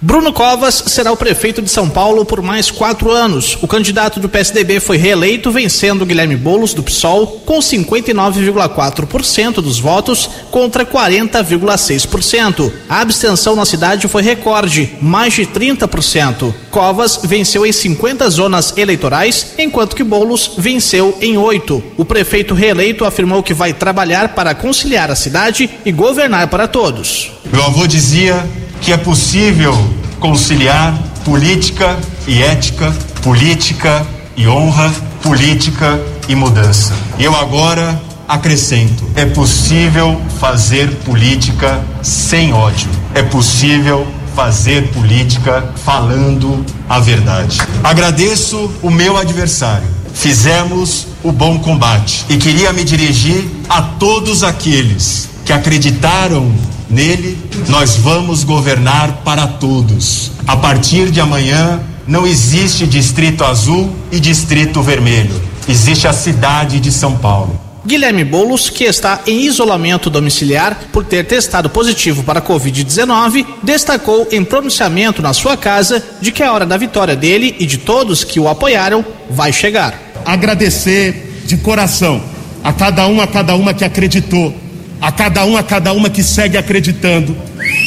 Bruno 0.05 0.33
Covas 0.33 0.83
será 0.89 1.13
o 1.13 1.17
prefeito 1.17 1.63
de 1.63 1.71
São 1.71 1.89
Paulo 1.89 2.25
por 2.25 2.43
mais 2.43 2.73
quatro 2.73 3.09
anos. 3.09 3.57
O 3.63 3.69
candidato 3.69 4.19
do 4.19 4.29
PSDB 4.29 4.81
foi 4.81 4.97
reeleito, 4.97 5.53
vencendo 5.53 6.05
Guilherme 6.05 6.35
Boulos, 6.35 6.75
do 6.75 6.83
PSOL, 6.83 7.41
com 7.47 7.61
59,4% 7.61 9.61
dos 9.61 9.79
votos 9.79 10.29
contra 10.51 10.85
40,6%. 10.85 12.73
A 12.89 13.01
abstenção 13.01 13.55
na 13.55 13.65
cidade 13.65 14.09
foi 14.09 14.23
recorde, 14.23 14.93
mais 15.01 15.35
de 15.35 15.47
30%. 15.47 16.53
Covas 16.69 17.21
venceu 17.23 17.65
em 17.65 17.71
50 17.71 18.29
zonas 18.29 18.77
eleitorais, 18.77 19.55
enquanto 19.57 19.95
que 19.95 20.03
Boulos 20.03 20.55
venceu 20.59 21.17
em 21.21 21.39
oito. 21.39 21.81
O 21.97 22.05
prefeito 22.05 22.55
reeleito 22.55 23.05
afirmou 23.05 23.41
que 23.41 23.55
vai 23.55 23.73
trabalhar 23.73 24.35
para 24.35 24.53
conciliar 24.53 25.13
a 25.13 25.15
cidade 25.15 25.71
e 25.85 25.93
governar 25.93 26.49
para 26.49 26.67
todos. 26.67 27.31
Meu 27.53 27.63
avô 27.63 27.87
dizia 27.87 28.45
que 28.83 28.93
é 28.93 28.97
possível 28.97 29.73
conciliar 30.19 30.93
política 31.25 31.97
e 32.27 32.43
ética, 32.43 32.93
política 33.23 34.05
e 34.37 34.47
honra, 34.49 34.93
política 35.23 36.01
e 36.29 36.35
mudança. 36.35 36.93
Eu 37.19 37.35
agora 37.37 38.01
acrescento: 38.29 39.09
é 39.15 39.25
possível 39.25 40.21
fazer 40.41 40.89
política 41.05 41.81
sem 42.03 42.53
ódio. 42.53 42.91
É 43.15 43.23
possível 43.23 44.07
fazer 44.35 44.89
política 44.89 45.73
falando 45.85 46.65
a 46.89 46.99
verdade. 46.99 47.59
Agradeço 47.85 48.71
o 48.83 48.91
meu 48.91 49.17
adversário. 49.17 49.87
Fizemos 50.13 51.07
o 51.23 51.31
bom 51.31 51.59
combate 51.59 52.25
e 52.29 52.37
queria 52.37 52.73
me 52.73 52.85
dirigir 52.85 53.49
a 53.69 53.81
todos 53.81 54.43
aqueles 54.43 55.32
que 55.53 55.55
acreditaram 55.55 56.51
Nele, 56.89 57.39
nós 57.69 57.97
vamos 57.97 58.45
governar 58.45 59.23
para 59.25 59.47
todos. 59.47 60.31
A 60.47 60.57
partir 60.57 61.11
de 61.11 61.21
amanhã, 61.21 61.81
não 62.07 62.27
existe 62.27 62.87
Distrito 62.87 63.45
Azul 63.45 63.91
e 64.11 64.21
Distrito 64.21 64.83
Vermelho. 64.83 65.41
Existe 65.67 66.07
a 66.07 66.13
cidade 66.13 66.81
de 66.81 66.93
São 66.93 67.17
Paulo. 67.17 67.59
Guilherme 67.87 68.25
Boulos, 68.25 68.69
que 68.69 68.85
está 68.85 69.23
em 69.27 69.41
isolamento 69.41 70.11
domiciliar 70.11 70.79
por 70.93 71.03
ter 71.03 71.25
testado 71.25 71.71
positivo 71.71 72.23
para 72.23 72.41
a 72.41 72.43
Covid-19, 72.43 73.47
destacou 73.63 74.29
em 74.31 74.45
pronunciamento 74.45 75.23
na 75.23 75.33
sua 75.33 75.57
casa 75.57 76.05
de 76.21 76.31
que 76.31 76.43
a 76.43 76.53
hora 76.53 76.67
da 76.67 76.77
vitória 76.77 77.17
dele 77.17 77.57
e 77.59 77.65
de 77.65 77.79
todos 77.79 78.23
que 78.23 78.39
o 78.39 78.49
apoiaram 78.49 79.03
vai 79.31 79.51
chegar. 79.51 79.99
Agradecer 80.27 81.43
de 81.47 81.57
coração 81.57 82.23
a 82.63 82.73
cada 82.73 83.07
um, 83.07 83.21
a 83.21 83.27
cada 83.27 83.55
uma 83.55 83.73
que 83.73 83.85
acreditou 83.85 84.62
a 85.03 85.11
cada 85.11 85.45
um, 85.45 85.57
a 85.57 85.65
cada 85.65 85.93
uma 85.93 86.09
que 86.09 86.23
segue 86.23 86.57
acreditando, 86.57 87.37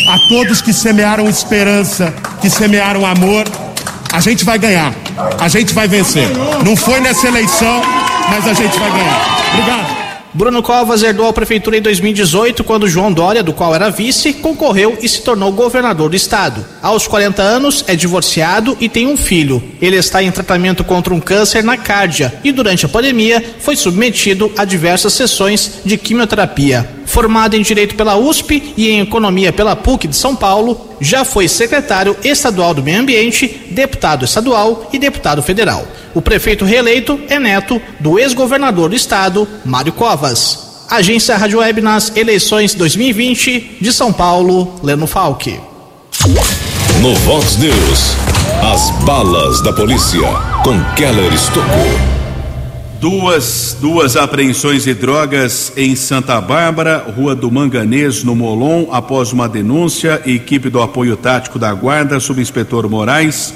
a 0.10 0.20
todos 0.28 0.62
que 0.62 0.74
semearam 0.74 1.30
esperança, 1.30 2.14
que 2.42 2.50
semearam 2.50 3.06
amor, 3.06 3.46
a 4.12 4.20
gente 4.20 4.44
vai 4.44 4.60
ganhar, 4.60 4.94
a 5.40 5.48
gente 5.48 5.74
vai 5.74 5.88
vencer. 5.88 6.28
Não 6.66 6.76
foi 6.76 7.00
nessa 7.00 7.28
eleição, 7.28 7.82
mas 8.30 8.46
a 8.46 8.54
gente 8.54 8.78
vai 8.78 8.92
ganhar. 8.92 9.50
Obrigado. 9.54 10.06
Bruno 10.34 10.62
Covas 10.62 11.02
herdou 11.02 11.30
a 11.30 11.34
prefeitura 11.34 11.78
em 11.78 11.82
2018, 11.82 12.62
quando 12.66 12.90
João 12.90 13.14
Dória, 13.14 13.42
do 13.42 13.54
qual 13.54 13.74
era 13.74 13.90
vice, 13.90 14.34
concorreu 14.34 14.98
e 15.02 15.08
se 15.08 15.22
tornou 15.22 15.50
governador 15.54 16.10
do 16.10 16.16
estado. 16.18 16.66
Aos 16.82 17.08
40 17.08 17.42
anos, 17.42 17.86
é 17.88 17.96
divorciado 17.96 18.76
e 18.82 18.90
tem 18.90 19.08
um 19.08 19.16
filho. 19.16 19.64
Ele 19.82 19.96
está 19.96 20.22
em 20.22 20.30
tratamento 20.30 20.84
contra 20.84 21.14
um 21.14 21.22
câncer 21.22 21.64
na 21.64 21.78
cárdia 21.78 22.34
e, 22.44 22.52
durante 22.52 22.86
a 22.86 22.90
pandemia, 22.90 23.42
foi 23.60 23.78
submetido 23.78 24.52
a 24.58 24.66
diversas 24.66 25.14
sessões 25.14 25.80
de 25.86 25.98
quimioterapia. 25.98 26.95
Formado 27.16 27.56
em 27.56 27.62
Direito 27.62 27.96
pela 27.96 28.18
USP 28.18 28.74
e 28.76 28.90
em 28.90 29.00
Economia 29.00 29.54
pela 29.54 29.74
PUC 29.74 30.06
de 30.06 30.18
São 30.18 30.36
Paulo, 30.36 30.98
já 31.00 31.24
foi 31.24 31.48
secretário 31.48 32.14
estadual 32.26 32.74
do 32.74 32.84
Meio 32.84 33.00
Ambiente, 33.00 33.48
deputado 33.72 34.26
estadual 34.26 34.90
e 34.92 35.00
deputado 35.00 35.42
federal. 35.42 35.88
O 36.14 36.22
prefeito 36.22 36.66
reeleito 36.66 37.18
é 37.30 37.40
neto 37.40 37.82
do 38.02 38.20
ex-governador 38.20 38.90
do 38.90 38.98
estado, 38.98 39.48
Mário 39.64 39.94
Covas. 39.94 40.84
Agência 40.92 41.38
Rádio 41.38 41.60
Web 41.60 41.82
nas 41.82 42.14
eleições 42.18 42.76
2020 42.76 43.78
de 43.80 43.94
São 43.94 44.12
Paulo, 44.12 44.76
Leno 44.84 45.08
Falque. 45.08 45.58
No 47.02 47.16
Vox 47.16 47.56
News, 47.56 48.18
as 48.62 48.90
balas 49.06 49.62
da 49.62 49.72
polícia 49.72 50.20
com 50.66 50.84
Keller 50.96 51.34
Estocou. 51.34 52.15
Duas, 53.06 53.78
duas 53.80 54.16
apreensões 54.16 54.86
de 54.86 54.96
drogas 54.96 55.72
em 55.78 55.96
Santa 55.96 56.42
Bárbara, 56.42 57.06
Rua 57.16 57.36
do 57.36 57.52
Manganês, 57.52 58.24
no 58.24 58.36
Molon, 58.36 58.88
após 58.92 59.32
uma 59.32 59.48
denúncia, 59.48 60.20
equipe 60.26 60.72
do 60.72 60.82
apoio 60.82 61.16
tático 61.16 61.60
da 61.60 61.72
Guarda, 61.72 62.20
subinspetor 62.20 62.90
Moraes, 62.90 63.54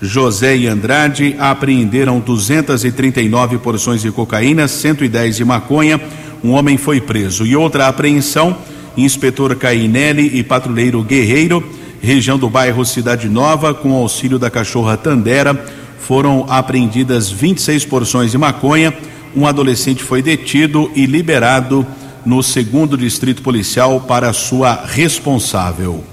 José 0.00 0.56
e 0.56 0.68
Andrade 0.68 1.34
apreenderam 1.36 2.20
239 2.20 3.58
porções 3.58 4.02
de 4.02 4.12
cocaína, 4.12 4.68
110 4.68 5.34
de 5.34 5.44
maconha. 5.44 6.00
Um 6.44 6.52
homem 6.52 6.76
foi 6.76 7.00
preso. 7.00 7.44
E 7.44 7.56
outra 7.56 7.88
apreensão, 7.88 8.56
inspetor 8.96 9.56
Cainelli 9.56 10.30
e 10.38 10.44
patrulheiro 10.44 11.02
Guerreiro, 11.02 11.68
região 12.00 12.38
do 12.38 12.48
bairro 12.48 12.84
Cidade 12.84 13.28
Nova, 13.28 13.74
com 13.74 13.94
auxílio 13.94 14.38
da 14.38 14.48
cachorra 14.48 14.96
Tandera 14.96 15.81
foram 16.06 16.46
apreendidas 16.48 17.30
26 17.30 17.84
porções 17.86 18.30
de 18.32 18.38
maconha. 18.38 18.92
Um 19.34 19.46
adolescente 19.46 20.02
foi 20.02 20.20
detido 20.20 20.90
e 20.94 21.06
liberado 21.06 21.86
no 22.24 22.42
segundo 22.42 22.96
distrito 22.96 23.42
policial 23.42 24.00
para 24.00 24.32
sua 24.32 24.84
responsável. 24.86 26.04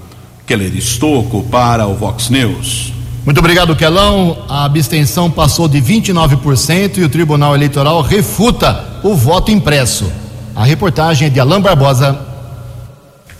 Keller 0.46 0.74
Estocco 0.74 1.42
para 1.44 1.86
o 1.86 1.94
Vox 1.94 2.30
News. 2.30 2.92
Muito 3.24 3.38
obrigado, 3.38 3.76
Kelão. 3.76 4.44
A 4.48 4.64
abstenção 4.64 5.30
passou 5.30 5.68
de 5.68 5.80
29% 5.80 6.98
e 6.98 7.04
o 7.04 7.08
Tribunal 7.08 7.54
Eleitoral 7.54 8.00
refuta 8.00 9.00
o 9.02 9.14
voto 9.14 9.50
impresso. 9.50 10.10
A 10.56 10.64
reportagem 10.64 11.26
é 11.26 11.30
de 11.30 11.38
Alain 11.38 11.60
Barbosa. 11.60 12.29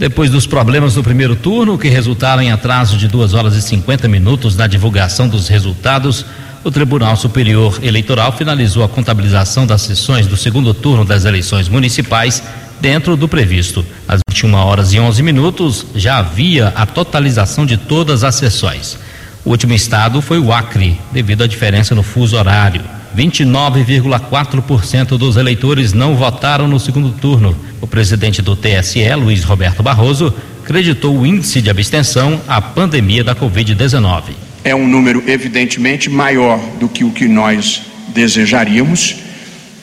Depois 0.00 0.30
dos 0.30 0.46
problemas 0.46 0.94
do 0.94 1.02
primeiro 1.02 1.36
turno, 1.36 1.76
que 1.76 1.90
resultaram 1.90 2.40
em 2.40 2.50
atraso 2.50 2.96
de 2.96 3.06
2 3.06 3.34
horas 3.34 3.54
e 3.54 3.60
50 3.60 4.08
minutos 4.08 4.56
na 4.56 4.66
divulgação 4.66 5.28
dos 5.28 5.46
resultados, 5.46 6.24
o 6.64 6.70
Tribunal 6.70 7.18
Superior 7.18 7.78
Eleitoral 7.82 8.32
finalizou 8.32 8.82
a 8.82 8.88
contabilização 8.88 9.66
das 9.66 9.82
sessões 9.82 10.26
do 10.26 10.38
segundo 10.38 10.72
turno 10.72 11.04
das 11.04 11.26
eleições 11.26 11.68
municipais 11.68 12.42
dentro 12.80 13.14
do 13.14 13.28
previsto. 13.28 13.84
Às 14.08 14.20
21 14.26 14.54
horas 14.54 14.94
e 14.94 14.98
11 14.98 15.22
minutos 15.22 15.84
já 15.94 16.16
havia 16.16 16.68
a 16.68 16.86
totalização 16.86 17.66
de 17.66 17.76
todas 17.76 18.24
as 18.24 18.36
sessões. 18.36 18.98
O 19.44 19.50
último 19.50 19.74
estado 19.74 20.22
foi 20.22 20.38
o 20.38 20.50
Acre, 20.50 20.98
devido 21.12 21.44
à 21.44 21.46
diferença 21.46 21.94
no 21.94 22.02
fuso 22.02 22.38
horário. 22.38 22.80
29,4% 23.16 25.18
dos 25.18 25.36
eleitores 25.36 25.92
não 25.92 26.16
votaram 26.16 26.68
no 26.68 26.78
segundo 26.78 27.10
turno. 27.12 27.56
O 27.80 27.86
presidente 27.86 28.42
do 28.42 28.56
TSE, 28.56 29.14
Luiz 29.14 29.44
Roberto 29.44 29.82
Barroso, 29.82 30.34
creditou 30.64 31.18
o 31.18 31.26
índice 31.26 31.60
de 31.60 31.70
abstenção 31.70 32.40
à 32.46 32.60
pandemia 32.60 33.24
da 33.24 33.34
Covid-19. 33.34 34.22
É 34.62 34.74
um 34.74 34.86
número 34.86 35.22
evidentemente 35.26 36.10
maior 36.10 36.60
do 36.78 36.88
que 36.88 37.02
o 37.02 37.10
que 37.10 37.26
nós 37.26 37.82
desejaríamos, 38.08 39.16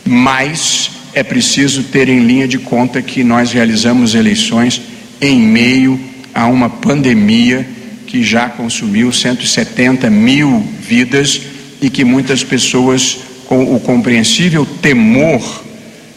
mas 0.05 0.91
é 1.13 1.23
preciso 1.23 1.83
ter 1.83 2.09
em 2.09 2.19
linha 2.19 2.47
de 2.47 2.59
conta 2.59 3.01
que 3.01 3.23
nós 3.23 3.51
realizamos 3.51 4.13
eleições 4.13 4.81
em 5.19 5.39
meio 5.39 5.99
a 6.33 6.45
uma 6.45 6.69
pandemia 6.69 7.67
que 8.05 8.23
já 8.23 8.47
consumiu 8.47 9.11
170 9.11 10.09
mil 10.09 10.65
vidas 10.79 11.41
e 11.81 11.89
que 11.89 12.03
muitas 12.03 12.43
pessoas, 12.43 13.17
com 13.45 13.75
o 13.75 13.79
compreensível 13.79 14.65
temor 14.65 15.63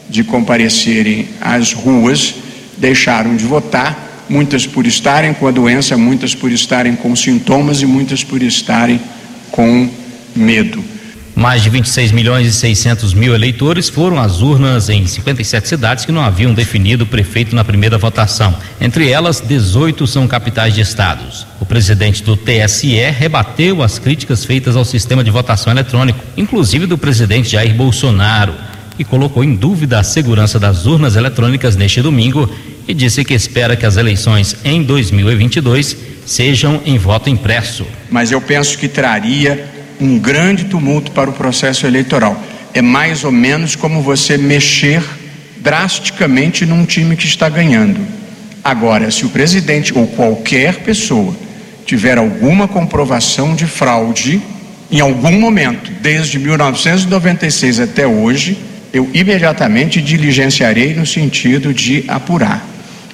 de 0.08 0.24
comparecerem 0.24 1.28
às 1.40 1.72
ruas, 1.72 2.34
deixaram 2.78 3.36
de 3.36 3.44
votar, 3.44 4.26
muitas 4.28 4.66
por 4.66 4.86
estarem 4.86 5.34
com 5.34 5.46
a 5.46 5.50
doença, 5.50 5.96
muitas 5.96 6.34
por 6.34 6.50
estarem 6.50 6.96
com 6.96 7.14
sintomas 7.14 7.82
e 7.82 7.86
muitas 7.86 8.24
por 8.24 8.42
estarem 8.42 9.00
com 9.50 9.88
medo. 10.34 10.82
Mais 11.34 11.62
de 11.62 11.70
26 11.70 12.12
milhões 12.12 12.46
e 12.46 12.52
600 12.52 13.14
mil 13.14 13.34
eleitores 13.34 13.88
foram 13.88 14.20
às 14.20 14.42
urnas 14.42 14.88
em 14.88 15.06
57 15.06 15.68
cidades 15.68 16.04
que 16.04 16.12
não 16.12 16.22
haviam 16.22 16.52
definido 16.52 17.06
prefeito 17.06 17.54
na 17.54 17.64
primeira 17.64 17.96
votação. 17.96 18.54
Entre 18.80 19.08
elas, 19.08 19.40
18 19.40 20.06
são 20.06 20.28
capitais 20.28 20.74
de 20.74 20.82
estados. 20.82 21.46
Presidente 21.70 22.24
do 22.24 22.36
TSE 22.36 22.96
rebateu 23.16 23.80
as 23.80 23.96
críticas 23.96 24.44
feitas 24.44 24.74
ao 24.74 24.84
sistema 24.84 25.22
de 25.22 25.30
votação 25.30 25.72
eletrônico, 25.72 26.18
inclusive 26.36 26.84
do 26.84 26.98
presidente 26.98 27.50
Jair 27.50 27.72
Bolsonaro, 27.72 28.52
e 28.98 29.04
colocou 29.04 29.44
em 29.44 29.54
dúvida 29.54 30.00
a 30.00 30.02
segurança 30.02 30.58
das 30.58 30.84
urnas 30.84 31.14
eletrônicas 31.14 31.76
neste 31.76 32.02
domingo 32.02 32.50
e 32.88 32.92
disse 32.92 33.24
que 33.24 33.34
espera 33.34 33.76
que 33.76 33.86
as 33.86 33.96
eleições 33.96 34.56
em 34.64 34.82
2022 34.82 35.96
sejam 36.26 36.82
em 36.84 36.98
voto 36.98 37.30
impresso. 37.30 37.86
Mas 38.10 38.32
eu 38.32 38.40
penso 38.40 38.76
que 38.76 38.88
traria 38.88 39.64
um 40.00 40.18
grande 40.18 40.64
tumulto 40.64 41.12
para 41.12 41.30
o 41.30 41.34
processo 41.34 41.86
eleitoral. 41.86 42.36
É 42.74 42.82
mais 42.82 43.22
ou 43.22 43.30
menos 43.30 43.76
como 43.76 44.02
você 44.02 44.36
mexer 44.36 45.04
drasticamente 45.58 46.66
num 46.66 46.84
time 46.84 47.14
que 47.14 47.26
está 47.26 47.48
ganhando. 47.48 48.00
Agora, 48.64 49.08
se 49.12 49.24
o 49.24 49.28
presidente 49.28 49.96
ou 49.96 50.08
qualquer 50.08 50.80
pessoa 50.80 51.48
tiver 51.90 52.18
alguma 52.18 52.68
comprovação 52.68 53.52
de 53.52 53.66
fraude, 53.66 54.40
em 54.92 55.00
algum 55.00 55.32
momento, 55.32 55.90
desde 56.00 56.38
1996 56.38 57.80
até 57.80 58.06
hoje, 58.06 58.56
eu 58.92 59.10
imediatamente 59.12 60.00
diligenciarei 60.00 60.94
no 60.94 61.04
sentido 61.04 61.74
de 61.74 62.04
apurar. 62.06 62.64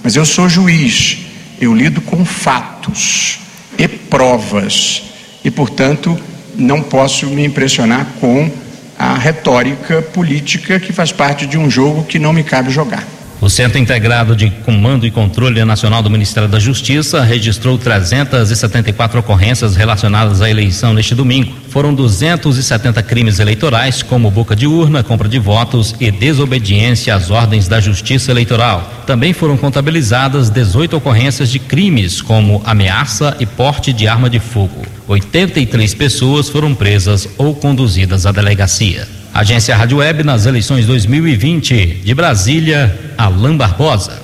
Mas 0.03 0.14
eu 0.14 0.27
sou 0.27 0.47
juiz, 0.47 1.20
eu 1.59 1.74
lido 1.74 2.03
com 2.03 2.22
fatos 2.22 3.39
e 3.79 3.89
provas, 3.89 5.05
e, 5.43 5.51
portanto, 5.51 6.14
não 6.55 6.83
posso 6.83 7.24
me 7.29 7.47
impressionar 7.47 8.07
com 8.20 8.51
a 8.99 9.14
retórica 9.14 10.03
política 10.03 10.79
que 10.79 10.93
faz 10.93 11.12
parte 11.12 11.47
de 11.47 11.57
um 11.57 11.70
jogo 11.70 12.05
que 12.05 12.18
não 12.18 12.31
me 12.35 12.45
cabe 12.45 12.70
jogar. 12.70 13.16
O 13.39 13.51
Centro 13.51 13.78
Integrado 13.78 14.34
de 14.34 14.49
Comando 14.49 15.07
e 15.07 15.11
Controle 15.11 15.62
Nacional 15.62 16.03
do 16.03 16.09
Ministério 16.09 16.49
da 16.49 16.59
Justiça 16.59 17.22
registrou 17.22 17.76
374 17.76 19.20
ocorrências 19.20 19.76
relacionadas 19.76 20.41
à 20.41 20.49
eleição 20.49 20.95
neste 20.95 21.14
domingo. 21.14 21.55
Foram 21.68 21.95
270 21.95 23.03
crimes 23.03 23.39
eleitorais, 23.39 24.03
como 24.03 24.30
boca 24.30 24.57
de 24.57 24.66
urna, 24.66 25.03
compra 25.05 25.28
de 25.28 25.39
votos 25.39 25.95
e 26.01 26.11
desobediência 26.11 27.14
às 27.14 27.30
ordens 27.30 27.68
da 27.68 27.78
Justiça 27.78 28.30
Eleitoral. 28.30 29.05
Também 29.07 29.34
foram 29.34 29.59
contabilizadas 29.59 30.49
18 30.49 30.97
ocorrências 30.97 31.51
de 31.51 31.59
crimes, 31.59 32.22
como 32.22 32.62
ameaça 32.64 33.37
e 33.39 33.45
porte 33.45 33.93
de 33.93 34.09
arma 34.09 34.30
de 34.30 34.41
fogo. 34.41 34.87
83 35.07 35.93
pessoas 35.95 36.49
foram 36.49 36.74
presas 36.74 37.28
ou 37.37 37.55
conduzidas 37.55 38.24
à 38.24 38.32
delegacia. 38.32 39.16
Agência 39.37 39.76
Rádio 39.76 39.99
Web 39.99 40.24
nas 40.24 40.47
eleições 40.47 40.87
2020. 40.87 42.01
De 42.03 42.14
Brasília, 42.14 43.12
Alain 43.18 43.55
Barbosa. 43.55 44.18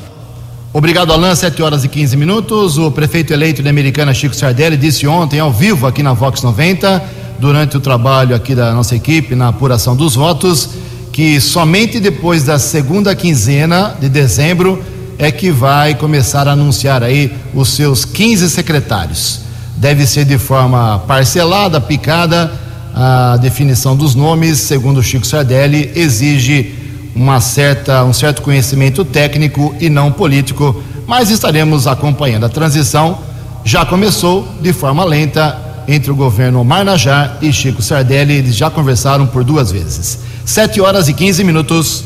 Obrigado, 0.72 1.12
Alain. 1.12 1.34
7 1.34 1.62
horas 1.62 1.84
e 1.84 1.88
15 1.88 2.16
minutos. 2.16 2.78
O 2.78 2.90
prefeito 2.90 3.30
eleito 3.30 3.62
de 3.62 3.68
Americana, 3.68 4.14
Chico 4.14 4.34
Sardelli, 4.34 4.74
disse 4.74 5.06
ontem, 5.06 5.38
ao 5.38 5.52
vivo, 5.52 5.86
aqui 5.86 6.02
na 6.02 6.14
Vox 6.14 6.42
90, 6.42 7.04
durante 7.38 7.76
o 7.76 7.80
trabalho 7.80 8.34
aqui 8.34 8.54
da 8.54 8.72
nossa 8.72 8.96
equipe 8.96 9.34
na 9.34 9.48
apuração 9.48 9.94
dos 9.94 10.14
votos, 10.14 10.70
que 11.12 11.38
somente 11.42 12.00
depois 12.00 12.44
da 12.44 12.58
segunda 12.58 13.14
quinzena 13.14 13.94
de 14.00 14.08
dezembro 14.08 14.82
é 15.18 15.30
que 15.30 15.50
vai 15.50 15.94
começar 15.94 16.48
a 16.48 16.52
anunciar 16.52 17.02
aí 17.02 17.30
os 17.52 17.68
seus 17.68 18.06
15 18.06 18.48
secretários. 18.48 19.42
Deve 19.76 20.06
ser 20.06 20.24
de 20.24 20.38
forma 20.38 21.00
parcelada, 21.00 21.78
picada 21.82 22.61
a 22.94 23.36
definição 23.38 23.96
dos 23.96 24.14
nomes, 24.14 24.58
segundo 24.58 25.02
Chico 25.02 25.26
Sardelli, 25.26 25.90
exige 25.94 26.74
uma 27.14 27.40
certa, 27.40 28.04
um 28.04 28.12
certo 28.12 28.42
conhecimento 28.42 29.04
técnico 29.04 29.74
e 29.80 29.88
não 29.88 30.10
político, 30.12 30.82
mas 31.06 31.30
estaremos 31.30 31.86
acompanhando. 31.86 32.44
A 32.44 32.48
transição 32.48 33.18
já 33.64 33.84
começou 33.84 34.46
de 34.60 34.72
forma 34.72 35.04
lenta 35.04 35.58
entre 35.86 36.10
o 36.10 36.14
governo 36.14 36.60
Omar 36.60 36.84
Najar 36.84 37.38
e 37.42 37.52
Chico 37.52 37.82
Sardelli. 37.82 38.34
Eles 38.34 38.56
já 38.56 38.70
conversaram 38.70 39.26
por 39.26 39.44
duas 39.44 39.70
vezes. 39.70 40.18
Sete 40.44 40.80
horas 40.80 41.08
e 41.08 41.14
15 41.14 41.44
minutos. 41.44 42.04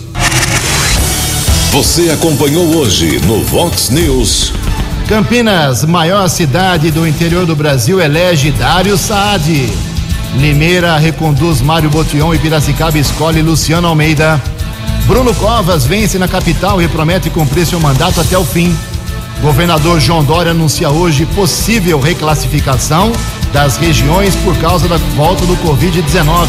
Você 1.72 2.10
acompanhou 2.10 2.76
hoje 2.76 3.20
no 3.26 3.42
Vox 3.44 3.90
News. 3.90 4.52
Campinas, 5.08 5.84
maior 5.84 6.28
cidade 6.28 6.90
do 6.90 7.06
interior 7.06 7.46
do 7.46 7.54
Brasil, 7.54 8.00
elege 8.00 8.50
Dário 8.50 8.96
Saad. 8.96 9.95
Limeira 10.36 10.98
reconduz 10.98 11.60
Mário 11.60 11.88
Botion 11.88 12.34
e 12.34 12.38
Piracicaba 12.38 12.98
escolhe 12.98 13.40
Luciano 13.40 13.88
Almeida. 13.88 14.40
Bruno 15.06 15.34
Covas 15.34 15.86
vence 15.86 16.18
na 16.18 16.28
capital 16.28 16.80
e 16.82 16.88
promete 16.88 17.30
cumprir 17.30 17.64
seu 17.64 17.80
mandato 17.80 18.20
até 18.20 18.36
o 18.36 18.44
fim. 18.44 18.76
Governador 19.40 19.98
João 20.00 20.24
Dória 20.24 20.50
anuncia 20.50 20.90
hoje 20.90 21.24
possível 21.26 22.00
reclassificação 22.00 23.12
das 23.52 23.76
regiões 23.76 24.34
por 24.36 24.56
causa 24.58 24.86
da 24.88 24.98
volta 25.16 25.46
do 25.46 25.56
Covid-19. 25.56 26.48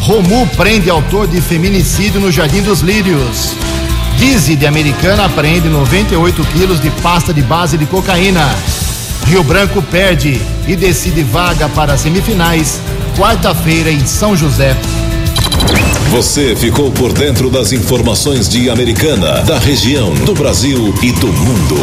Romu 0.00 0.46
prende 0.56 0.90
autor 0.90 1.28
de 1.28 1.40
feminicídio 1.40 2.20
no 2.20 2.32
Jardim 2.32 2.62
dos 2.62 2.80
Lírios. 2.80 3.52
Dizzy 4.16 4.56
de 4.56 4.66
Americana 4.66 5.26
apreende 5.26 5.68
98 5.68 6.42
quilos 6.52 6.80
de 6.80 6.90
pasta 7.02 7.32
de 7.32 7.42
base 7.42 7.78
de 7.78 7.86
cocaína. 7.86 8.48
Rio 9.28 9.42
Branco 9.42 9.82
perde 9.82 10.40
e 10.66 10.74
decide 10.74 11.22
vaga 11.22 11.68
para 11.68 11.92
as 11.92 12.00
semifinais, 12.00 12.80
quarta-feira 13.14 13.90
em 13.90 14.06
São 14.06 14.34
José. 14.34 14.74
Você 16.10 16.56
ficou 16.56 16.90
por 16.90 17.12
dentro 17.12 17.50
das 17.50 17.70
informações 17.70 18.48
de 18.48 18.70
Americana, 18.70 19.42
da 19.42 19.58
região, 19.58 20.14
do 20.14 20.32
Brasil 20.32 20.94
e 21.02 21.12
do 21.12 21.26
mundo. 21.26 21.76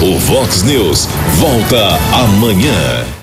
O 0.00 0.18
Vox 0.20 0.62
News 0.62 1.06
volta 1.38 1.98
amanhã. 2.14 3.16